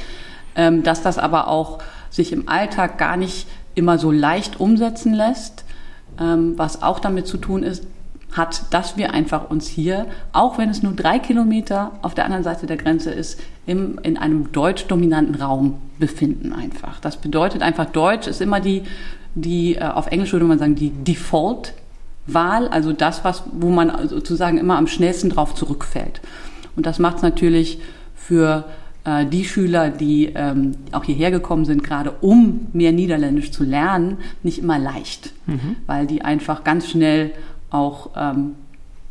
[0.57, 5.64] Ähm, dass das aber auch sich im Alltag gar nicht immer so leicht umsetzen lässt,
[6.19, 7.87] was auch damit zu tun ist,
[8.33, 12.43] hat, dass wir einfach uns hier, auch wenn es nur drei Kilometer auf der anderen
[12.43, 16.99] Seite der Grenze ist, im, in einem deutsch-dominanten Raum befinden einfach.
[17.01, 18.83] Das bedeutet einfach, Deutsch ist immer die
[19.35, 24.59] die, äh, auf Englisch würde man sagen, die Default-Wahl, also das, was, wo man sozusagen
[24.59, 26.21] immer am schnellsten drauf zurückfällt.
[26.77, 27.79] Und das macht es natürlich
[28.15, 28.65] für
[29.31, 34.59] die Schüler, die ähm, auch hierher gekommen sind, gerade um mehr Niederländisch zu lernen, nicht
[34.59, 35.77] immer leicht, mhm.
[35.87, 37.33] weil die einfach ganz schnell
[37.69, 38.55] auch ähm,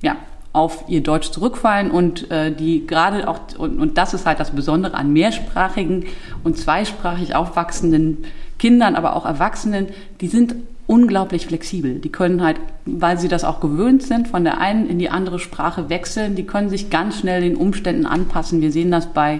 [0.01, 0.15] ja,
[0.51, 4.51] auf ihr Deutsch zurückfallen und äh, die gerade auch, und, und das ist halt das
[4.51, 6.05] Besondere an mehrsprachigen
[6.43, 8.19] und zweisprachig aufwachsenden
[8.59, 9.87] Kindern, aber auch Erwachsenen,
[10.21, 11.99] die sind unglaublich flexibel.
[11.99, 15.39] Die können halt, weil sie das auch gewöhnt sind, von der einen in die andere
[15.39, 16.35] Sprache wechseln.
[16.35, 18.61] Die können sich ganz schnell den Umständen anpassen.
[18.61, 19.39] Wir sehen das bei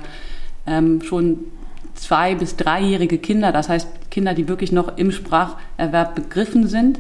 [0.66, 1.40] ähm, schon
[1.96, 7.00] zwei bis dreijährige Kinder, das heißt Kinder, die wirklich noch im Spracherwerb begriffen sind,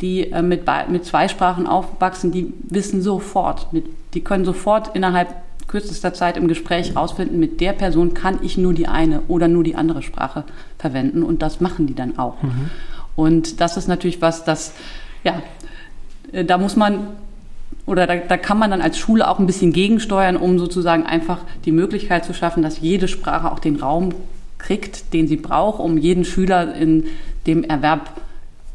[0.00, 5.34] die äh, mit, mit zwei Sprachen aufwachsen, die wissen sofort, mit, die können sofort innerhalb
[5.68, 9.62] kürzester Zeit im Gespräch rausfinden, mit der Person kann ich nur die eine oder nur
[9.62, 10.44] die andere Sprache
[10.78, 12.42] verwenden und das machen die dann auch.
[12.42, 12.70] Mhm.
[13.14, 14.72] Und das ist natürlich was, das,
[15.22, 15.42] ja,
[16.32, 17.06] äh, da muss man
[17.86, 21.38] oder da, da kann man dann als Schule auch ein bisschen gegensteuern, um sozusagen einfach
[21.64, 24.14] die Möglichkeit zu schaffen, dass jede Sprache auch den Raum
[24.58, 27.06] kriegt, den sie braucht, um jeden Schüler in
[27.46, 28.20] dem Erwerb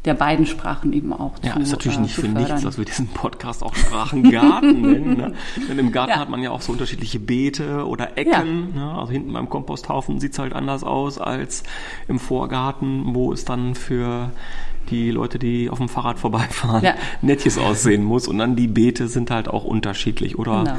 [0.06, 2.78] der beiden Sprachen eben auch ja, zu Ja, ist natürlich äh, nicht für nichts, dass
[2.78, 5.16] wir diesen Podcast auch Sprachengarten nennen.
[5.16, 5.34] Ne?
[5.68, 6.18] Denn im Garten ja.
[6.18, 8.72] hat man ja auch so unterschiedliche Beete oder Ecken.
[8.74, 8.84] Ja.
[8.84, 8.98] Ne?
[8.98, 11.64] Also hinten beim Komposthaufen sieht's halt anders aus als
[12.06, 14.30] im Vorgarten, wo es dann für
[14.90, 16.94] die Leute, die auf dem Fahrrad vorbeifahren, ja.
[17.22, 18.28] nettjes aussehen muss.
[18.28, 20.38] Und dann die Beete sind halt auch unterschiedlich.
[20.38, 20.76] Oder genau.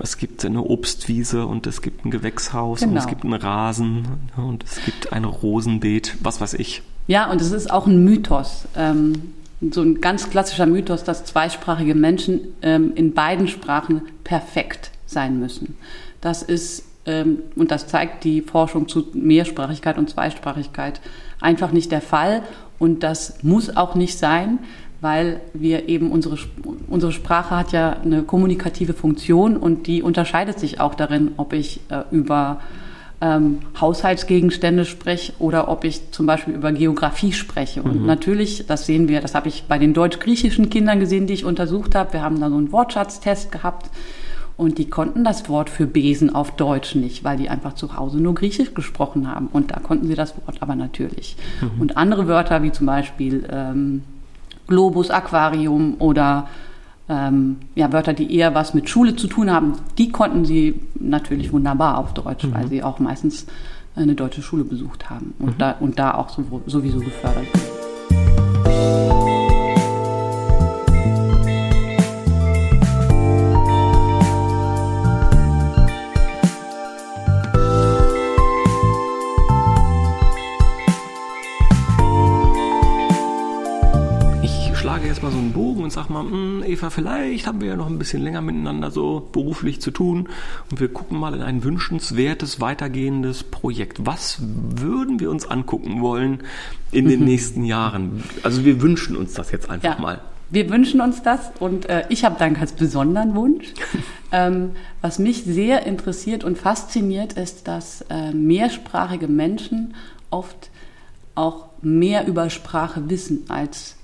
[0.00, 2.92] es gibt eine Obstwiese und es gibt ein Gewächshaus genau.
[2.92, 4.06] und es gibt einen Rasen
[4.36, 6.82] und es gibt ein Rosenbeet, was weiß ich.
[7.06, 8.66] Ja, und es ist auch ein Mythos.
[8.76, 9.14] Ähm,
[9.60, 15.76] so ein ganz klassischer Mythos, dass zweisprachige Menschen ähm, in beiden Sprachen perfekt sein müssen.
[16.20, 21.00] Das ist, ähm, und das zeigt die Forschung zu Mehrsprachigkeit und Zweisprachigkeit,
[21.40, 22.42] einfach nicht der Fall.
[22.78, 24.58] Und das muss auch nicht sein,
[25.00, 26.38] weil wir eben unsere,
[26.88, 31.80] unsere Sprache hat ja eine kommunikative Funktion und die unterscheidet sich auch darin, ob ich
[31.88, 32.60] äh, über
[33.20, 37.82] ähm, Haushaltsgegenstände spreche oder ob ich zum Beispiel über Geografie spreche.
[37.82, 38.06] Und mhm.
[38.06, 41.94] natürlich, das sehen wir, das habe ich bei den deutsch-griechischen Kindern gesehen, die ich untersucht
[41.94, 42.12] habe.
[42.12, 43.90] Wir haben da so einen Wortschatztest gehabt
[44.58, 48.18] und die konnten das Wort für Besen auf Deutsch nicht, weil die einfach zu Hause
[48.18, 49.48] nur Griechisch gesprochen haben.
[49.52, 51.36] Und da konnten sie das Wort aber natürlich.
[51.60, 51.80] Mhm.
[51.80, 54.02] Und andere Wörter wie zum Beispiel ähm,
[54.66, 56.48] Globus, Aquarium oder
[57.08, 61.52] ähm, ja, Wörter, die eher was mit Schule zu tun haben, die konnten sie natürlich
[61.52, 62.54] wunderbar auf Deutsch, mhm.
[62.54, 63.46] weil sie auch meistens
[63.94, 65.58] eine deutsche Schule besucht haben und, mhm.
[65.58, 68.67] da, und da auch so, sowieso gefördert wurden.
[86.68, 90.28] Eva, vielleicht haben wir ja noch ein bisschen länger miteinander so beruflich zu tun
[90.70, 94.06] und wir gucken mal in ein wünschenswertes, weitergehendes Projekt.
[94.06, 96.42] Was würden wir uns angucken wollen
[96.92, 98.22] in den nächsten Jahren?
[98.42, 100.00] Also wir wünschen uns das jetzt einfach ja.
[100.00, 100.20] mal.
[100.50, 103.66] Wir wünschen uns das und äh, ich habe da einen ganz besonderen Wunsch.
[104.32, 104.70] ähm,
[105.02, 109.94] was mich sehr interessiert und fasziniert, ist, dass äh, mehrsprachige Menschen
[110.30, 110.70] oft
[111.34, 113.97] auch mehr über Sprache wissen als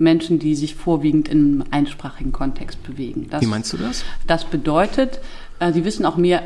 [0.00, 3.28] Menschen, die sich vorwiegend im einsprachigen Kontext bewegen.
[3.30, 4.04] Das, wie meinst du das?
[4.26, 5.20] Das bedeutet,
[5.58, 6.42] äh, sie wissen auch mehr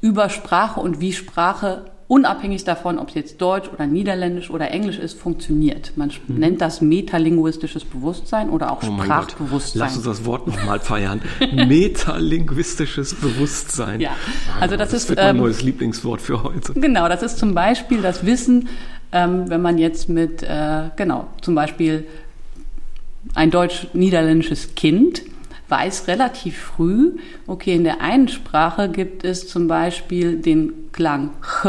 [0.00, 4.98] über Sprache und wie Sprache unabhängig davon, ob es jetzt Deutsch oder Niederländisch oder Englisch
[4.98, 5.92] ist, funktioniert.
[5.96, 6.38] Man mhm.
[6.38, 9.80] nennt das metalinguistisches Bewusstsein oder auch oh Sprachbewusstsein.
[9.80, 11.22] Lass uns das Wort nochmal feiern.
[11.54, 14.00] metalinguistisches Bewusstsein.
[14.00, 14.10] Ja,
[14.60, 16.74] also das, das ist mein ähm, neues Lieblingswort für heute.
[16.74, 18.68] Genau, das ist zum Beispiel das Wissen,
[19.12, 22.06] ähm, wenn man jetzt mit, äh, genau, zum Beispiel
[23.34, 25.22] ein deutsch-niederländisches Kind
[25.68, 31.66] weiß relativ früh, okay, in der einen Sprache gibt es zum Beispiel den Klang ch,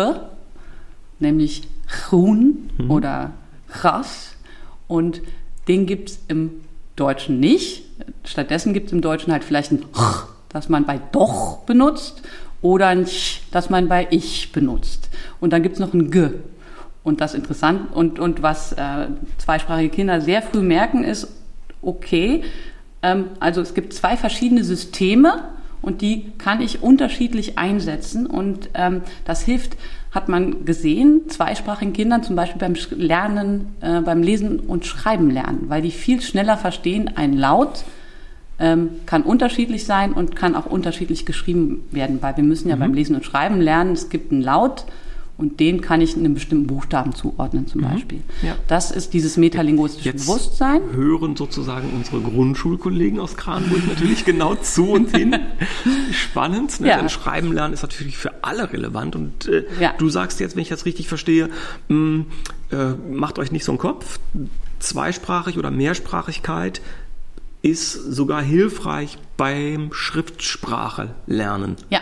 [1.19, 2.91] nämlich chun mhm.
[2.91, 3.31] oder
[3.71, 4.35] chas
[4.87, 5.21] und
[5.69, 6.51] den gibt es im
[6.97, 7.85] Deutschen nicht.
[8.25, 12.23] Stattdessen gibt es im Deutschen halt vielleicht ein ch, das man bei doch benutzt
[12.61, 15.09] oder ein ch, das man bei ich benutzt.
[15.39, 16.29] Und dann gibt es noch ein g.
[17.03, 21.27] Und das interessant und, und was äh, zweisprachige Kinder sehr früh merken ist,
[21.83, 22.43] okay,
[23.01, 25.49] ähm, also es gibt zwei verschiedene Systeme
[25.81, 29.77] und die kann ich unterschiedlich einsetzen und ähm, das hilft,
[30.11, 35.65] hat man gesehen, zweisprachigen Kindern zum Beispiel beim Lernen, äh, beim Lesen und Schreiben lernen,
[35.67, 37.83] weil die viel schneller verstehen, ein Laut
[38.59, 42.81] ähm, kann unterschiedlich sein und kann auch unterschiedlich geschrieben werden, weil wir müssen ja mhm.
[42.81, 44.85] beim Lesen und Schreiben lernen, es gibt einen Laut
[45.35, 48.21] Und den kann ich einem bestimmten Buchstaben zuordnen, zum Beispiel.
[48.43, 48.55] Ja.
[48.67, 50.81] Das ist dieses metalinguistische Jetzt Bewusstsein.
[50.93, 55.35] Hören sozusagen unsere Grundschulkollegen aus Kranburg natürlich genau zu und hin.
[56.11, 56.79] Spannend.
[56.79, 56.89] Ne?
[56.89, 56.97] Ja.
[56.97, 59.15] Denn Schreiben lernen ist natürlich für alle relevant.
[59.15, 59.93] Und äh, ja.
[59.97, 61.49] du sagst jetzt, wenn ich das richtig verstehe,
[61.87, 62.25] mh, mm,
[62.71, 64.19] äh, macht euch nicht so einen Kopf.
[64.77, 66.81] Zweisprachig oder Mehrsprachigkeit
[67.63, 71.77] ist sogar hilfreich beim Schriftsprache lernen.
[71.89, 72.01] Ja,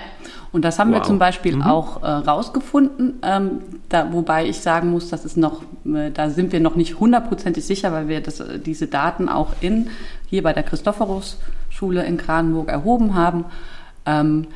[0.52, 1.00] und das haben wow.
[1.00, 1.62] wir zum Beispiel mhm.
[1.62, 6.52] auch äh, rausgefunden, ähm, da, wobei ich sagen muss, das ist noch, äh, da sind
[6.52, 9.90] wir noch nicht hundertprozentig sicher, weil wir das, äh, diese Daten auch in,
[10.28, 13.46] hier bei der Christophorus-Schule in Kranenburg erhoben haben.
[14.06, 14.48] Ähm,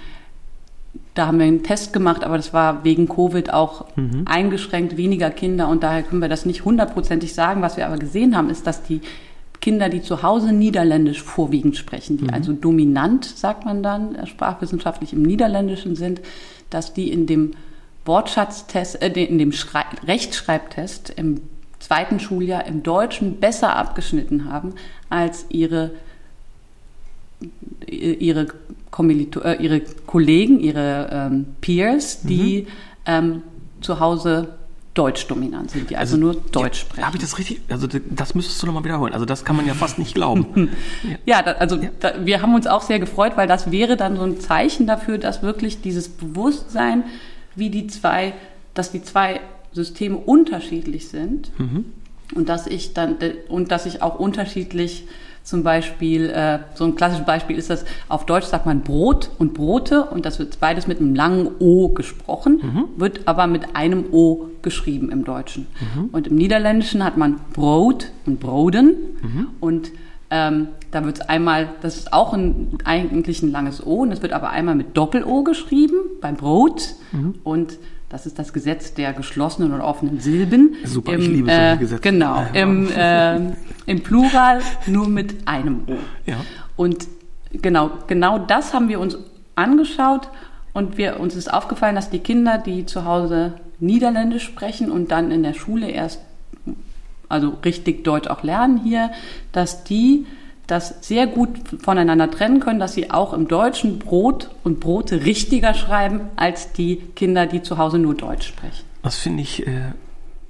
[1.13, 4.23] da haben wir einen Test gemacht, aber das war wegen Covid auch mhm.
[4.25, 7.61] eingeschränkt, weniger Kinder und daher können wir das nicht hundertprozentig sagen.
[7.61, 8.99] Was wir aber gesehen haben, ist, dass die
[9.61, 12.33] Kinder, die zu Hause Niederländisch vorwiegend sprechen, die mhm.
[12.33, 16.21] also dominant, sagt man dann, äh, sprachwissenschaftlich im Niederländischen sind,
[16.69, 17.51] dass die in dem
[18.05, 21.41] Wortschatztest, äh, in dem Schrei Rechtschreibtest im
[21.79, 24.73] zweiten Schuljahr im Deutschen besser abgeschnitten haben
[25.09, 25.91] als ihre
[27.85, 28.47] ihre,
[28.91, 32.67] Kommilito äh, ihre Kollegen, ihre ähm, Peers, die mhm.
[33.05, 33.41] ähm,
[33.81, 34.55] zu Hause
[34.95, 37.05] Deutsch dominant sind, die also, also nur Deutsch ja, sprechen.
[37.05, 37.61] Habe ich das richtig?
[37.69, 39.13] Also das müsstest du nochmal wiederholen.
[39.13, 40.69] Also das kann man ja fast nicht glauben.
[41.25, 41.89] ja, da, also ja.
[41.99, 45.17] Da, wir haben uns auch sehr gefreut, weil das wäre dann so ein Zeichen dafür,
[45.17, 47.03] dass wirklich dieses Bewusstsein,
[47.55, 48.33] wie die zwei,
[48.73, 49.41] dass die zwei
[49.73, 51.85] Systeme unterschiedlich sind mhm.
[52.33, 53.17] und dass ich dann
[53.49, 55.05] und dass ich auch unterschiedlich
[55.45, 59.53] zum Beispiel, äh, so ein klassisches Beispiel ist das, auf Deutsch sagt man Brot und
[59.53, 62.99] Brote und das wird beides mit einem langen O gesprochen, mhm.
[62.99, 65.67] wird aber mit einem O geschrieben im Deutschen.
[65.95, 66.05] Mhm.
[66.11, 69.47] Und im Niederländischen hat man Brot und Broden mhm.
[69.59, 69.91] und
[70.31, 74.23] ähm, da wird es einmal, das ist auch ein, eigentlich ein langes O und es
[74.23, 77.35] wird aber einmal mit Doppel-O geschrieben beim Brot mhm.
[77.43, 77.77] und
[78.15, 80.75] das ist das Gesetz der geschlossenen und offenen Silben.
[80.85, 82.01] Super, Im, ich liebe solche äh, Gesetze.
[82.01, 83.35] Genau, im, äh,
[83.87, 85.97] im Plural nur mit einem O.
[86.25, 86.37] Ja.
[86.77, 87.07] Und
[87.51, 89.17] genau, genau das haben wir uns
[89.55, 90.29] angeschaut
[90.71, 95.29] und wir, uns ist aufgefallen, dass die Kinder, die zu Hause Niederländisch sprechen und dann
[95.31, 96.21] in der Schule erst,
[97.27, 99.11] also richtig Deutsch auch lernen hier,
[99.51, 100.25] dass die
[100.67, 101.49] das sehr gut
[101.81, 106.97] voneinander trennen können, dass sie auch im Deutschen Brot und Brote richtiger schreiben als die
[107.15, 108.83] Kinder, die zu Hause nur Deutsch sprechen.
[109.03, 109.91] Das finde ich äh,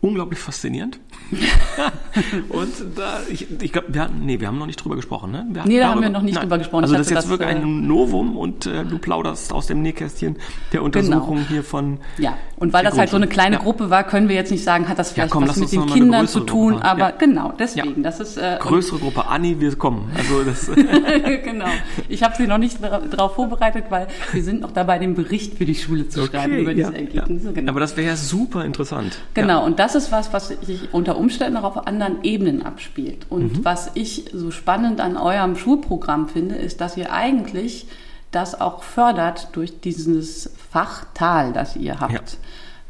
[0.01, 0.99] unglaublich faszinierend.
[2.49, 5.45] und da, ich, ich glaube, wir hatten, nee, wir haben noch nicht drüber gesprochen, ne?
[5.49, 6.43] Wir nee, da haben wir noch nicht nein.
[6.43, 6.83] drüber gesprochen.
[6.83, 9.81] Also das ist jetzt das, wirklich ein äh, Novum und äh, du plauderst aus dem
[9.81, 10.37] Nähkästchen
[10.71, 11.47] der Untersuchung genau.
[11.47, 11.99] hier von.
[12.17, 13.61] Ja, und weil das halt so eine kleine ja.
[13.61, 15.85] Gruppe war, können wir jetzt nicht sagen, hat das vielleicht ja, komm, was mit den
[15.87, 17.11] Kindern zu tun, aber ja.
[17.11, 18.03] genau, deswegen.
[18.03, 19.27] Das ist äh, größere Gruppe.
[19.27, 20.11] Anni, wir kommen.
[20.15, 20.69] Also das
[21.43, 21.65] genau.
[22.07, 25.65] Ich habe sie noch nicht darauf vorbereitet, weil wir sind noch dabei, den Bericht für
[25.65, 27.51] die Schule zu okay, schreiben über diese Ergebnisse.
[27.53, 27.71] Genau.
[27.71, 29.17] Aber das wäre ja super interessant.
[29.33, 33.27] Genau, und das ist was, was sich unter Umständen auch auf anderen Ebenen abspielt.
[33.29, 33.65] Und mhm.
[33.65, 37.85] was ich so spannend an eurem Schulprogramm finde, ist, dass ihr eigentlich
[38.31, 42.37] das auch fördert durch dieses Fachtal, das ihr habt.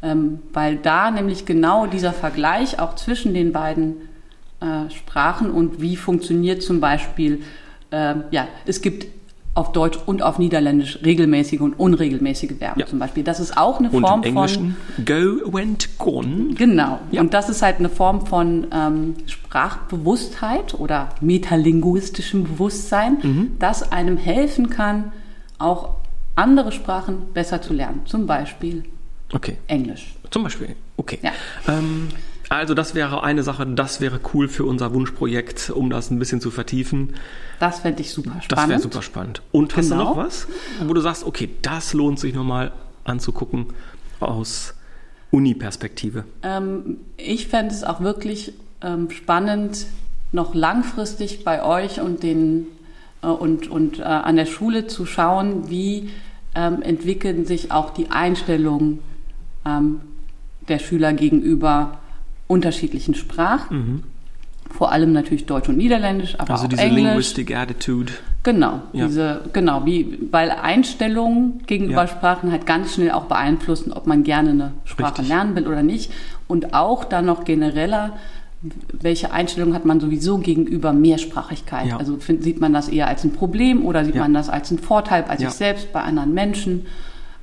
[0.02, 0.12] Ja.
[0.12, 3.96] Ähm, weil da nämlich genau dieser Vergleich auch zwischen den beiden
[4.60, 7.42] äh, Sprachen und wie funktioniert zum Beispiel,
[7.90, 9.06] äh, ja, es gibt
[9.56, 12.86] auf Deutsch und auf Niederländisch regelmäßige und unregelmäßige Verben ja.
[12.86, 13.24] zum Beispiel.
[13.24, 16.54] Das ist auch eine und Form im Englischen von go, went, gone.
[16.54, 17.00] Genau.
[17.10, 17.22] Ja.
[17.22, 23.56] Und das ist halt eine Form von ähm, Sprachbewusstheit oder metalinguistischem Bewusstsein, mhm.
[23.58, 25.12] das einem helfen kann,
[25.58, 25.94] auch
[26.34, 28.02] andere Sprachen besser zu lernen.
[28.04, 28.84] Zum Beispiel
[29.32, 29.56] okay.
[29.68, 30.14] Englisch.
[30.30, 30.76] Zum Beispiel.
[30.98, 31.18] Okay.
[31.22, 31.32] Ja.
[31.66, 32.08] Ähm,
[32.48, 36.40] also das wäre eine Sache, das wäre cool für unser Wunschprojekt, um das ein bisschen
[36.40, 37.14] zu vertiefen.
[37.58, 38.52] Das fände ich super spannend.
[38.52, 39.42] Das wäre super spannend.
[39.52, 39.76] Und genau.
[39.76, 40.04] hast du genau.
[40.10, 40.48] noch was,
[40.84, 42.72] wo du sagst, okay, das lohnt sich nochmal
[43.04, 43.66] anzugucken
[44.20, 44.74] aus
[45.30, 46.24] Uni-Perspektive?
[46.42, 49.86] Ähm, ich fände es auch wirklich ähm, spannend,
[50.32, 52.66] noch langfristig bei euch und den
[53.22, 56.10] äh, und, und äh, an der Schule zu schauen, wie
[56.54, 59.00] ähm, entwickeln sich auch die Einstellungen
[59.64, 60.00] ähm,
[60.68, 61.98] der Schüler gegenüber
[62.46, 63.78] unterschiedlichen Sprachen.
[63.78, 64.02] Mhm.
[64.70, 67.04] Vor allem natürlich Deutsch und Niederländisch, aber also auch diese Englisch.
[67.04, 68.12] Linguistic Attitude.
[68.42, 69.06] Genau, ja.
[69.06, 72.08] diese, genau, wie, weil Einstellungen gegenüber ja.
[72.08, 75.28] Sprachen halt ganz schnell auch beeinflussen, ob man gerne eine Sprache Richtig.
[75.28, 76.12] lernen will oder nicht.
[76.46, 78.12] Und auch dann noch genereller,
[78.92, 81.88] welche Einstellung hat man sowieso gegenüber Mehrsprachigkeit?
[81.88, 81.96] Ja.
[81.96, 84.78] Also find, sieht man das eher als ein Problem oder sieht man das als ein
[84.78, 86.86] Vorteil bei sich selbst, bei anderen Menschen?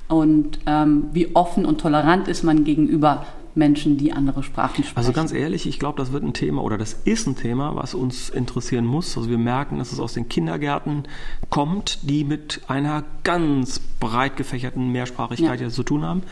[0.08, 3.26] Und ähm, wie offen und tolerant ist man gegenüber
[3.56, 4.97] Menschen, die andere Sprachen sprechen.
[4.97, 7.93] Also ganz ehrlich, ich glaube, das wird ein Thema oder das ist ein Thema, was
[7.93, 9.16] uns interessieren muss.
[9.18, 11.04] Also wir merken, dass es aus den Kindergärten
[11.49, 15.70] kommt, die mit einer ganz breit gefächerten Mehrsprachigkeit ja.
[15.70, 16.24] zu tun haben.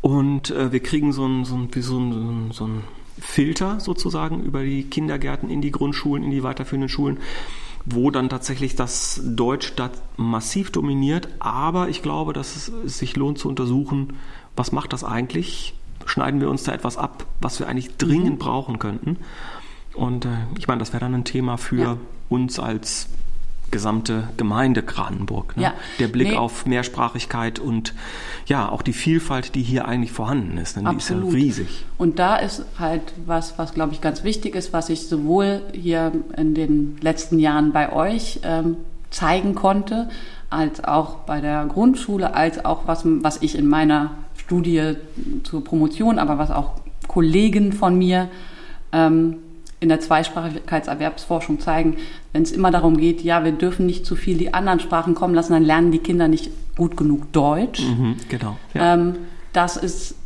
[0.00, 2.84] Und äh, wir kriegen so ein, so ein, wie so ein, so ein
[3.18, 7.18] Filter sozusagen über die Kindergärten in die Grundschulen, in die weiterführenden Schulen,
[7.86, 11.28] wo dann tatsächlich das Deutsch da massiv dominiert.
[11.38, 14.14] Aber ich glaube, dass es, es sich lohnt zu untersuchen,
[14.56, 15.74] was macht das eigentlich?
[16.06, 18.38] Schneiden wir uns da etwas ab, was wir eigentlich dringend mhm.
[18.38, 19.18] brauchen könnten?
[19.94, 21.96] Und äh, ich meine, das wäre dann ein Thema für ja.
[22.28, 23.08] uns als
[23.70, 25.56] gesamte Gemeinde Kranenburg.
[25.56, 25.64] Ne?
[25.64, 25.74] Ja.
[25.98, 26.36] Der Blick nee.
[26.36, 27.92] auf Mehrsprachigkeit und
[28.46, 30.76] ja, auch die Vielfalt, die hier eigentlich vorhanden ist.
[30.76, 30.84] Ne?
[30.84, 31.28] Die Absolut.
[31.28, 31.84] ist ja riesig.
[31.98, 36.12] Und da ist halt was, was glaube ich ganz wichtig ist, was ich sowohl hier
[36.36, 38.76] in den letzten Jahren bei euch ähm,
[39.10, 40.08] zeigen konnte,
[40.50, 44.12] als auch bei der Grundschule, als auch was, was ich in meiner
[44.44, 44.94] Studie
[45.42, 46.72] zur Promotion, aber was auch
[47.08, 48.28] Kollegen von mir
[48.92, 49.36] ähm,
[49.80, 51.96] in der Zweisprachigkeitserwerbsforschung zeigen,
[52.32, 55.34] wenn es immer darum geht, ja, wir dürfen nicht zu viel die anderen Sprachen kommen
[55.34, 57.82] lassen, dann lernen die Kinder nicht gut genug Deutsch.
[57.82, 58.56] Mhm, genau.
[58.72, 58.94] Ja.
[58.94, 59.16] Ähm,
[59.52, 60.16] das ist,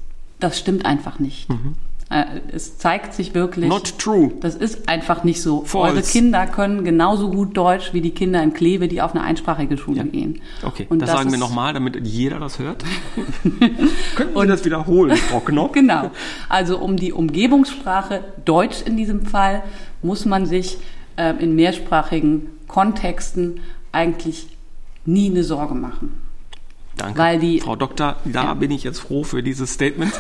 [0.41, 1.49] das stimmt einfach nicht.
[1.49, 1.75] Mhm.
[2.11, 3.69] Äh, es zeigt sich wirklich.
[3.69, 4.33] Not true.
[4.41, 5.65] Das ist einfach nicht so.
[5.65, 5.93] False.
[5.93, 9.77] Eure Kinder können genauso gut Deutsch wie die Kinder in Kleve, die auf eine einsprachige
[9.77, 10.05] Schule ja.
[10.05, 10.41] gehen.
[10.63, 12.83] Okay, Und das, das sagen wir nochmal, damit jeder das hört.
[14.17, 15.73] Könnten Sie das wiederholen, Frau Knopf?
[15.75, 16.11] genau.
[16.49, 19.63] Also um die Umgebungssprache, Deutsch in diesem Fall,
[20.01, 20.79] muss man sich
[21.17, 23.61] äh, in mehrsprachigen Kontexten
[23.93, 24.47] eigentlich
[25.05, 26.28] nie eine Sorge machen.
[26.99, 27.19] Danke.
[27.19, 28.55] Weil die, Frau Doktor, da ja.
[28.55, 30.13] bin ich jetzt froh für dieses Statement.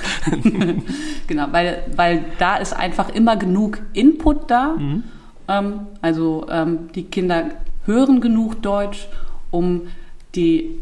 [1.27, 4.77] genau, weil, weil da ist einfach immer genug Input da.
[4.79, 5.03] Mhm.
[5.49, 7.51] Ähm, also ähm, die Kinder
[7.85, 9.09] hören genug Deutsch,
[9.51, 9.89] um
[10.37, 10.79] die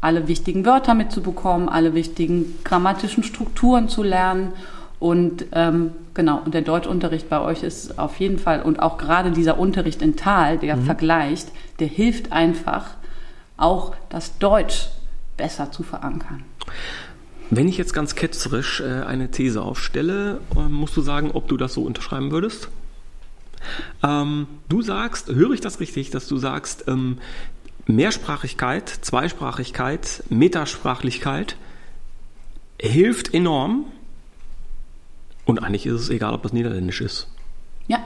[0.00, 4.52] alle wichtigen Wörter mitzubekommen, alle wichtigen grammatischen Strukturen zu lernen.
[5.00, 9.32] Und ähm, genau, und der Deutschunterricht bei euch ist auf jeden Fall, und auch gerade
[9.32, 10.84] dieser Unterricht in Tal, der mhm.
[10.84, 11.48] vergleicht,
[11.80, 12.90] der hilft einfach,
[13.56, 14.88] auch das Deutsch
[15.40, 16.44] besser zu verankern.
[17.48, 21.56] Wenn ich jetzt ganz ketzerisch äh, eine These aufstelle, äh, musst du sagen, ob du
[21.56, 22.68] das so unterschreiben würdest?
[24.02, 27.18] Ähm, du sagst, höre ich das richtig, dass du sagst, ähm,
[27.86, 31.56] Mehrsprachigkeit, Zweisprachigkeit, Metasprachlichkeit
[32.78, 33.86] hilft enorm.
[35.46, 37.28] Und eigentlich ist es egal, ob das Niederländisch ist.
[37.88, 38.04] Ja.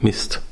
[0.00, 0.42] Mist.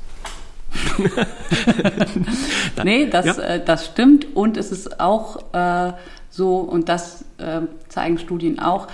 [2.83, 3.37] nee, das, ja.
[3.39, 5.93] äh, das stimmt und es ist auch äh,
[6.29, 8.87] so, und das äh, zeigen Studien auch,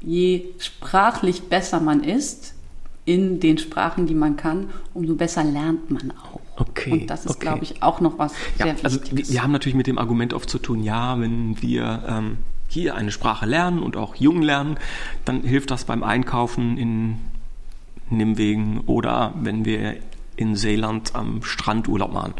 [0.00, 2.54] je sprachlich besser man ist
[3.04, 6.40] in den Sprachen, die man kann, umso besser lernt man auch.
[6.56, 6.92] Okay.
[6.92, 7.40] Und das ist, okay.
[7.40, 8.84] glaube ich, auch noch was ja, sehr Wichtiges.
[8.84, 12.38] Also wir, wir, haben natürlich mit dem Argument oft zu tun, ja, wenn wir ähm,
[12.68, 14.78] hier eine Sprache lernen und auch jung lernen,
[15.24, 17.18] dann hilft das beim Einkaufen in
[18.10, 19.96] Nimwegen oder wenn wir
[20.36, 22.34] in Seeland am Strand Urlaub machen.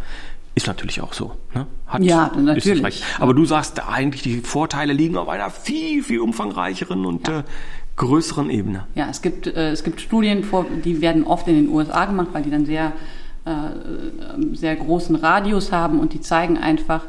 [0.57, 1.33] Ist natürlich auch so.
[1.53, 1.67] Ne?
[1.87, 3.03] Hat, ja, natürlich.
[3.19, 7.41] Aber du sagst, eigentlich die Vorteile liegen auf einer viel, viel umfangreicheren und ja.
[7.41, 7.43] äh,
[7.97, 8.87] größeren Ebene.
[8.95, 10.45] Ja, es gibt, äh, es gibt Studien,
[10.85, 12.93] die werden oft in den USA gemacht, weil die dann sehr,
[13.45, 13.53] äh,
[14.53, 17.03] sehr großen Radius haben und die zeigen einfach,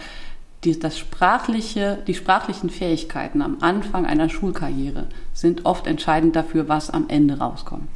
[0.63, 6.89] die, das sprachliche, die sprachlichen Fähigkeiten am Anfang einer Schulkarriere sind oft entscheidend dafür, was
[6.89, 7.89] am Ende rauskommt.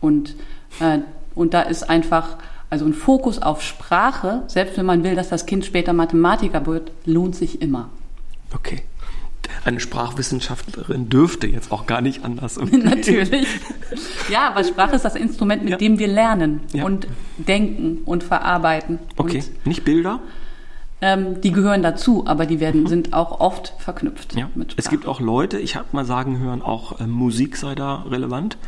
[0.00, 0.36] Und
[0.80, 1.00] äh,
[1.38, 2.36] und da ist einfach,
[2.68, 6.92] also ein Fokus auf Sprache, selbst wenn man will, dass das Kind später Mathematiker wird,
[7.04, 7.88] lohnt sich immer.
[8.54, 8.82] Okay.
[9.64, 12.58] Eine Sprachwissenschaftlerin dürfte jetzt auch gar nicht anders.
[12.70, 13.46] Natürlich.
[14.30, 15.76] Ja, weil Sprache ist das Instrument, mit ja.
[15.78, 16.84] dem wir lernen ja.
[16.84, 17.06] und
[17.38, 18.98] denken und verarbeiten.
[19.16, 20.20] Okay, und, nicht Bilder?
[21.00, 22.86] Ähm, die gehören dazu, aber die werden, mhm.
[22.88, 24.50] sind auch oft verknüpft ja.
[24.54, 24.84] mit Sprache.
[24.84, 28.58] Es gibt auch Leute, ich habe mal sagen hören, auch äh, Musik sei da relevant.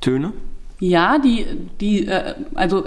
[0.00, 0.32] Töne?
[0.78, 1.46] Ja, die,
[1.80, 2.84] die, äh, also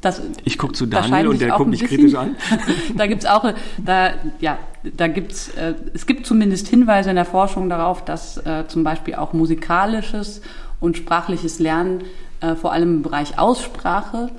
[0.00, 2.36] das, ich gucke zu Daniel und der guckt mich kritisch an.
[2.96, 7.68] da gibt's auch, da, ja, da gibt's, äh, es gibt zumindest Hinweise in der Forschung
[7.68, 10.40] darauf, dass äh, zum Beispiel auch musikalisches
[10.80, 12.04] und sprachliches Lernen
[12.40, 14.30] äh, vor allem im Bereich Aussprache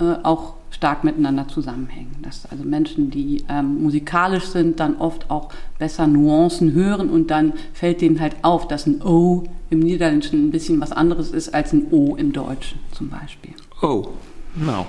[0.00, 2.16] äh, auch stark miteinander zusammenhängen.
[2.22, 7.52] Dass also Menschen, die ähm, musikalisch sind, dann oft auch besser Nuancen hören und dann
[7.72, 11.72] fällt denen halt auf, dass ein O im Niederländischen ein bisschen was anderes ist als
[11.72, 13.54] ein O im Deutschen zum Beispiel.
[13.82, 14.08] Oh,
[14.56, 14.86] no.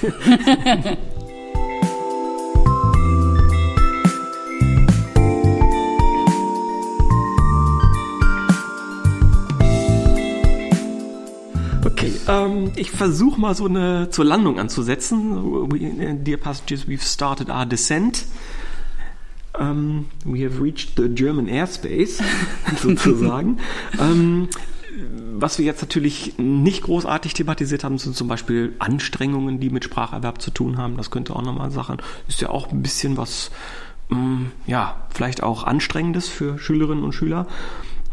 [12.30, 15.70] ähm, ich versuche mal so eine zur Landung anzusetzen.
[15.70, 18.26] We, dear passengers, we've started our descent.
[19.58, 22.22] Um, we have reached the German airspace,
[22.80, 23.58] sozusagen.
[23.98, 24.48] um,
[25.40, 30.40] was wir jetzt natürlich nicht großartig thematisiert haben, sind zum Beispiel Anstrengungen, die mit Spracherwerb
[30.40, 30.96] zu tun haben.
[30.96, 31.98] Das könnte auch nochmal Sachen.
[32.28, 33.50] Ist ja auch ein bisschen was
[34.10, 37.46] mm, ja, vielleicht auch Anstrengendes für Schülerinnen und Schüler?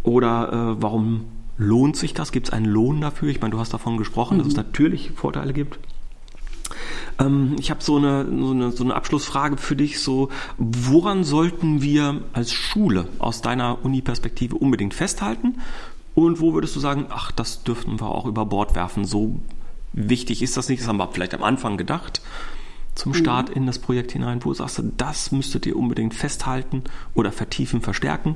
[0.04, 1.26] Oder äh, warum
[1.58, 2.32] lohnt sich das?
[2.32, 3.30] Gibt es einen Lohn dafür?
[3.30, 4.40] Ich meine, du hast davon gesprochen, mhm.
[4.40, 4.64] dass es mhm.
[4.64, 5.80] natürlich Vorteile gibt.
[7.20, 10.00] Ähm, ich habe so eine, so, eine, so eine Abschlussfrage für dich.
[10.02, 15.60] So, woran sollten wir als Schule aus deiner Uni-Perspektive unbedingt festhalten?
[16.14, 19.06] Und wo würdest du sagen, ach, das dürften wir auch über Bord werfen?
[19.06, 19.40] So
[19.94, 20.82] wichtig ist das nicht.
[20.82, 22.22] Das haben wir vielleicht am Anfang gedacht
[22.96, 23.16] zum mhm.
[23.16, 24.44] Start in das Projekt hinein.
[24.44, 26.84] Wo sagst du, das müsstet ihr unbedingt festhalten
[27.14, 28.36] oder vertiefen, verstärken?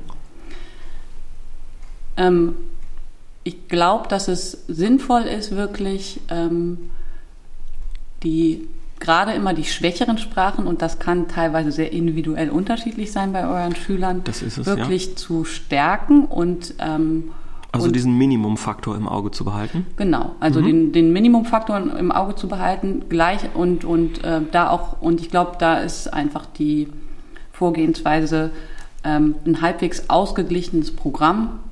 [2.16, 2.54] Ähm,
[3.44, 6.90] ich glaube, dass es sinnvoll ist, wirklich ähm,
[8.22, 8.68] die
[9.00, 13.74] gerade immer die schwächeren Sprachen, und das kann teilweise sehr individuell unterschiedlich sein bei euren
[13.74, 15.16] Schülern, es, wirklich ja.
[15.16, 17.32] zu stärken und ähm,
[17.72, 19.86] also und, diesen Minimumfaktor im Auge zu behalten?
[19.96, 20.66] Genau, also mhm.
[20.66, 25.30] den, den Minimumfaktor im Auge zu behalten, gleich und, und äh, da auch, und ich
[25.30, 26.88] glaube, da ist einfach die
[27.50, 28.52] Vorgehensweise
[29.02, 31.71] ähm, ein halbwegs ausgeglichenes Programm Mm,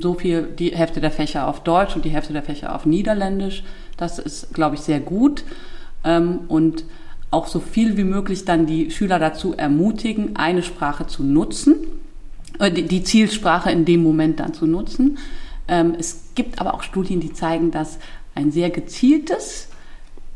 [0.00, 3.64] so viel die Hälfte der Fächer auf Deutsch und die Hälfte der Fächer auf Niederländisch.
[3.96, 5.44] Das ist, glaube ich, sehr gut.
[6.04, 6.84] Ähm, und
[7.30, 11.74] auch so viel wie möglich dann die Schüler dazu ermutigen, eine Sprache zu nutzen,
[12.58, 15.18] äh, die Zielsprache in dem Moment dann zu nutzen.
[15.66, 17.98] Ähm, es gibt aber auch Studien, die zeigen, dass
[18.34, 19.68] ein sehr gezieltes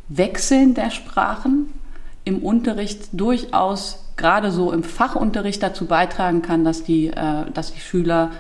[0.09, 1.73] Wechseln der Sprachen
[2.25, 7.81] im Unterricht durchaus gerade so im Fachunterricht dazu beitragen kann, dass die, äh, dass die
[7.81, 8.33] Schüler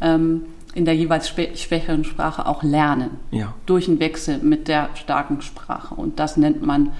[0.00, 0.42] ähm,
[0.74, 3.12] in der jeweils schwächeren Sprache auch lernen.
[3.30, 3.54] Ja.
[3.64, 5.94] Durch einen Wechsel mit der starken Sprache.
[5.94, 6.92] Und das nennt man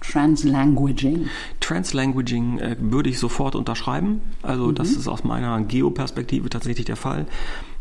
[0.00, 1.28] Translanguaging.
[1.60, 4.20] Translanguaging äh, würde ich sofort unterschreiben.
[4.42, 4.74] Also mhm.
[4.74, 7.26] das ist aus meiner Geoperspektive tatsächlich der Fall.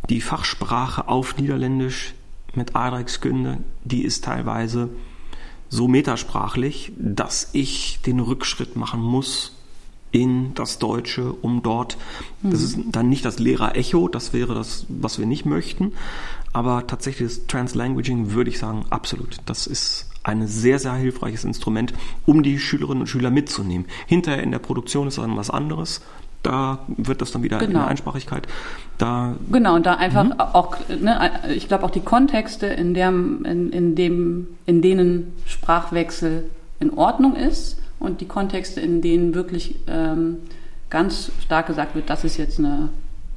[0.09, 2.13] Die Fachsprache auf Niederländisch
[2.55, 4.89] mit Aardrijkskunde, die ist teilweise
[5.69, 9.55] so metasprachlich, dass ich den Rückschritt machen muss
[10.13, 11.97] in das Deutsche, um dort,
[12.41, 12.51] mhm.
[12.51, 15.91] das ist dann nicht das Lehrer-Echo, das wäre das, was wir nicht möchten,
[16.53, 19.37] aber tatsächlich das Translanguaging würde ich sagen, absolut.
[19.45, 21.93] Das ist ein sehr, sehr hilfreiches Instrument,
[22.25, 23.87] um die Schülerinnen und Schüler mitzunehmen.
[24.05, 26.01] Hinterher in der Produktion ist dann was anderes.
[26.43, 27.69] Da wird das dann wieder genau.
[27.69, 28.47] in der Einsprachigkeit.
[28.97, 30.33] Da, genau, und da einfach mhm.
[30.39, 36.49] auch, ne, ich glaube auch die Kontexte, in, der, in, in, dem, in denen Sprachwechsel
[36.79, 40.39] in Ordnung ist, und die Kontexte, in denen wirklich ähm,
[40.89, 42.89] ganz stark gesagt wird, das ist jetzt eine,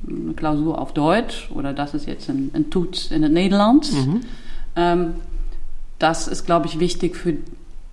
[0.07, 3.93] eine, Klausur auf Deutsch oder das ist jetzt ein, ein Toets in den Nederlands.
[3.93, 4.21] Mhm.
[4.75, 5.14] Ähm,
[6.01, 7.37] das ist, glaube ich, wichtig für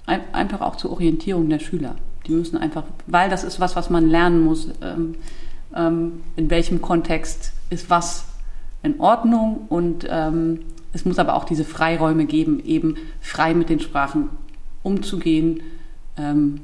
[0.08, 1.96] ein, einfach auch zur Orientierung der Schüler.
[2.26, 5.16] Die müssen einfach, weil das ist was, was man lernen muss, ähm,
[5.76, 8.26] ähm in welchem Kontext ist was
[8.82, 10.62] in Ordnung und ähm,
[10.92, 14.30] es muss aber auch diese Freiräume geben, eben frei mit den Sprachen
[14.82, 15.62] umzugehen,
[16.18, 16.62] ähm,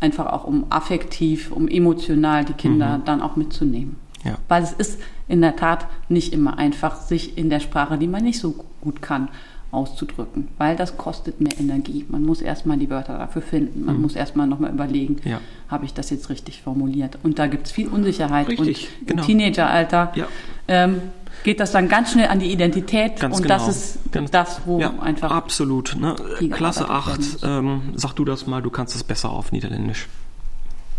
[0.00, 3.04] einfach auch um affektiv, um emotional die Kinder mhm.
[3.04, 3.96] dann auch mitzunehmen.
[4.24, 4.36] Ja.
[4.48, 8.24] Weil es ist in der Tat nicht immer einfach, sich in der Sprache, die man
[8.24, 9.28] nicht so gut kann,
[9.70, 12.06] auszudrücken, weil das kostet mehr Energie.
[12.08, 14.02] Man muss erstmal die Wörter dafür finden, man mhm.
[14.02, 15.40] muss erstmal nochmal überlegen, ja.
[15.68, 17.18] habe ich das jetzt richtig formuliert.
[17.22, 18.48] Und da gibt es viel Unsicherheit.
[18.48, 19.22] Richtig, und genau.
[19.22, 20.26] im Teenageralter ja.
[20.68, 21.02] ähm,
[21.44, 23.54] geht das dann ganz schnell an die Identität ganz und genau.
[23.54, 25.30] das ist ganz, das, wo ja, einfach.
[25.30, 25.96] Absolut.
[25.98, 26.16] Ne?
[26.50, 30.08] Klasse 8, ähm, sag du das mal, du kannst es besser auf Niederländisch.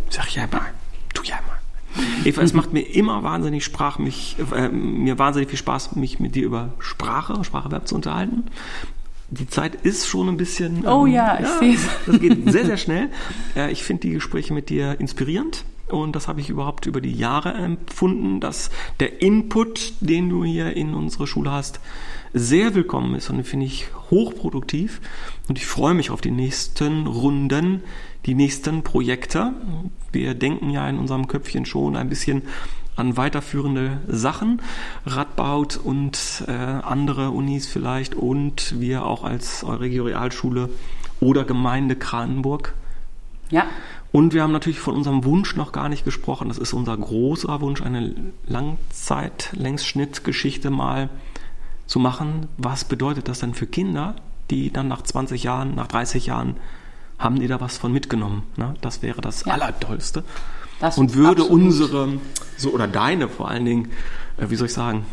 [0.10, 0.62] Sag ja mal,
[1.14, 1.60] tu ja mal.
[2.24, 6.36] Eva, es macht mir immer wahnsinnig Sprach, mich, äh, mir wahnsinnig viel Spaß, mich mit
[6.36, 8.46] dir über Sprache, Spracherwerb zu unterhalten.
[9.32, 10.88] Die Zeit ist schon ein bisschen.
[10.88, 11.82] Oh ähm, ja, ich ja, sehe es.
[12.06, 13.10] Das geht sehr, sehr schnell.
[13.56, 15.66] Äh, ich finde die Gespräche mit dir inspirierend.
[15.92, 18.70] Und das habe ich überhaupt über die Jahre empfunden, dass
[19.00, 21.80] der Input, den du hier in unsere Schule hast,
[22.34, 25.02] sehr willkommen ist und den finde ich hochproduktiv.
[25.48, 27.84] Und ich freue mich auf die nächsten Runden,
[28.26, 29.54] die nächsten Projekte.
[30.12, 32.44] Wir denken ja in unserem Köpfchen schon ein bisschen
[32.96, 34.62] an weiterführende Sachen,
[35.06, 40.70] Radbaut und äh, andere Unis vielleicht und wir auch als Euregio Realschule
[41.22, 42.76] oder Gemeinde Kranenburg.
[43.50, 43.66] Ja.
[44.12, 46.48] Und wir haben natürlich von unserem Wunsch noch gar nicht gesprochen.
[46.48, 48.16] Das ist unser großer Wunsch, eine
[48.48, 51.10] Langzeit-Längsschnittgeschichte mal
[51.86, 52.48] zu machen.
[52.58, 54.16] Was bedeutet das denn für Kinder,
[54.50, 56.56] die dann nach 20 Jahren, nach 30 Jahren,
[57.20, 58.42] haben die da was von mitgenommen?
[58.58, 58.74] Ne?
[58.82, 59.54] Das wäre das ja.
[59.54, 60.24] Allertollste.
[60.80, 61.64] Das und würde absolut.
[61.64, 62.18] unsere,
[62.58, 63.90] so oder deine vor allen Dingen,
[64.38, 65.06] äh, wie soll ich sagen,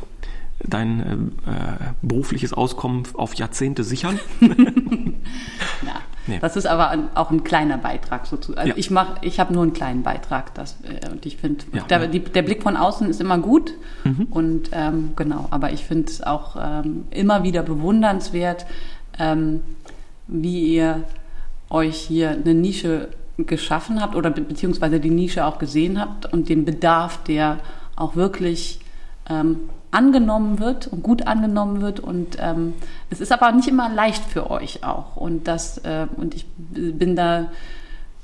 [0.61, 4.19] dein äh, äh berufliches Auskommen auf Jahrzehnte sichern.
[4.41, 6.01] ja.
[6.27, 6.39] Nee.
[6.41, 8.59] Das ist aber ein, auch ein kleiner Beitrag sozusagen.
[8.59, 8.77] Also ja.
[8.77, 12.13] ich mache, ich habe nur einen kleinen Beitrag, das, äh, und ich finde, ja, der,
[12.13, 12.19] ja.
[12.19, 13.75] der, Blick von außen ist immer gut
[14.05, 14.27] mhm.
[14.31, 18.67] und ähm, genau, aber ich finde es auch ähm, immer wieder bewundernswert,
[19.19, 19.61] ähm,
[20.27, 21.05] wie ihr
[21.71, 23.09] euch hier eine Nische
[23.39, 27.59] geschaffen habt oder be beziehungsweise die Nische auch gesehen habt und den Bedarf, der
[27.95, 28.81] auch wirklich
[29.29, 32.01] ähm, angenommen wird und gut angenommen wird.
[32.01, 32.75] Und ähm,
[33.11, 35.17] es ist aber nicht immer leicht für euch auch.
[35.17, 37.51] Und das äh, und ich bin da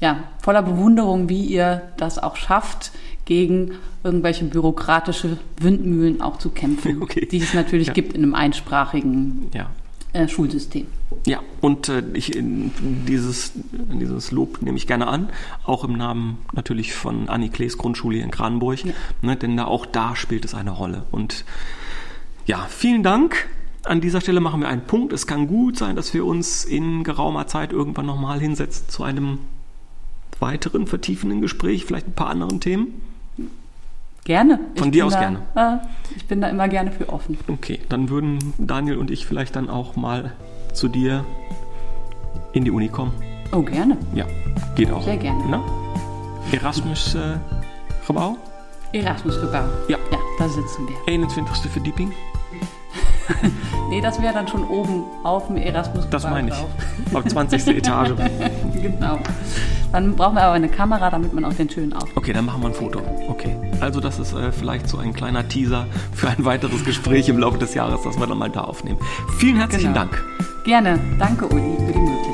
[0.00, 2.92] ja voller Bewunderung, wie ihr das auch schafft,
[3.24, 3.72] gegen
[4.04, 7.26] irgendwelche bürokratische Windmühlen auch zu kämpfen, okay.
[7.30, 7.92] die es natürlich ja.
[7.92, 9.70] gibt in einem einsprachigen ja.
[10.12, 10.86] Äh, Schulsystem.
[11.26, 15.30] Ja, und äh, ich, dieses, dieses Lob nehme ich gerne an,
[15.64, 18.92] auch im Namen natürlich von Annie Klees Grundschule in Kranenburg, ja.
[19.22, 21.04] ne, denn da, auch da spielt es eine Rolle.
[21.10, 21.44] Und
[22.46, 23.48] ja, vielen Dank.
[23.84, 25.12] An dieser Stelle machen wir einen Punkt.
[25.12, 29.38] Es kann gut sein, dass wir uns in geraumer Zeit irgendwann nochmal hinsetzen zu einem
[30.38, 33.00] weiteren vertiefenden Gespräch, vielleicht ein paar anderen Themen.
[34.24, 34.60] Gerne.
[34.76, 35.38] Von ich dir aus da, gerne.
[35.54, 37.36] Äh, ich bin da immer gerne für offen.
[37.48, 40.32] Okay, dann würden Daniel und ich vielleicht dann auch mal
[40.72, 41.24] zu dir
[42.52, 43.12] in die Uni kommen.
[43.52, 43.96] Oh, gerne.
[44.14, 44.26] Ja,
[44.76, 45.02] geht auch.
[45.02, 45.42] Sehr gerne.
[45.48, 45.62] Na?
[46.52, 47.38] Erasmus äh,
[48.06, 48.36] Gebouw?
[48.92, 49.64] Erasmus Gebouw.
[49.88, 49.98] Ja.
[50.10, 51.12] Ja, da sitzen wir.
[51.12, 51.70] 21.
[51.70, 52.12] Verdieping?
[53.88, 57.14] nee, das wäre dann schon oben auf dem Erasmus Das meine ich.
[57.14, 57.66] Auf 20.
[57.76, 58.12] Etage.
[58.80, 59.18] genau.
[59.92, 62.08] Dann brauchen wir aber eine Kamera, damit man auch den schönen auf.
[62.14, 63.00] Okay, dann machen wir ein Foto.
[63.28, 63.56] Okay.
[63.80, 67.58] Also das ist äh, vielleicht so ein kleiner Teaser für ein weiteres Gespräch im Laufe
[67.58, 68.98] des Jahres, das wir dann mal da aufnehmen.
[69.38, 70.06] Vielen herzlichen genau.
[70.06, 70.24] Dank.
[70.64, 70.98] Gerne.
[71.18, 72.31] Danke, Uli, für die Möglichkeit.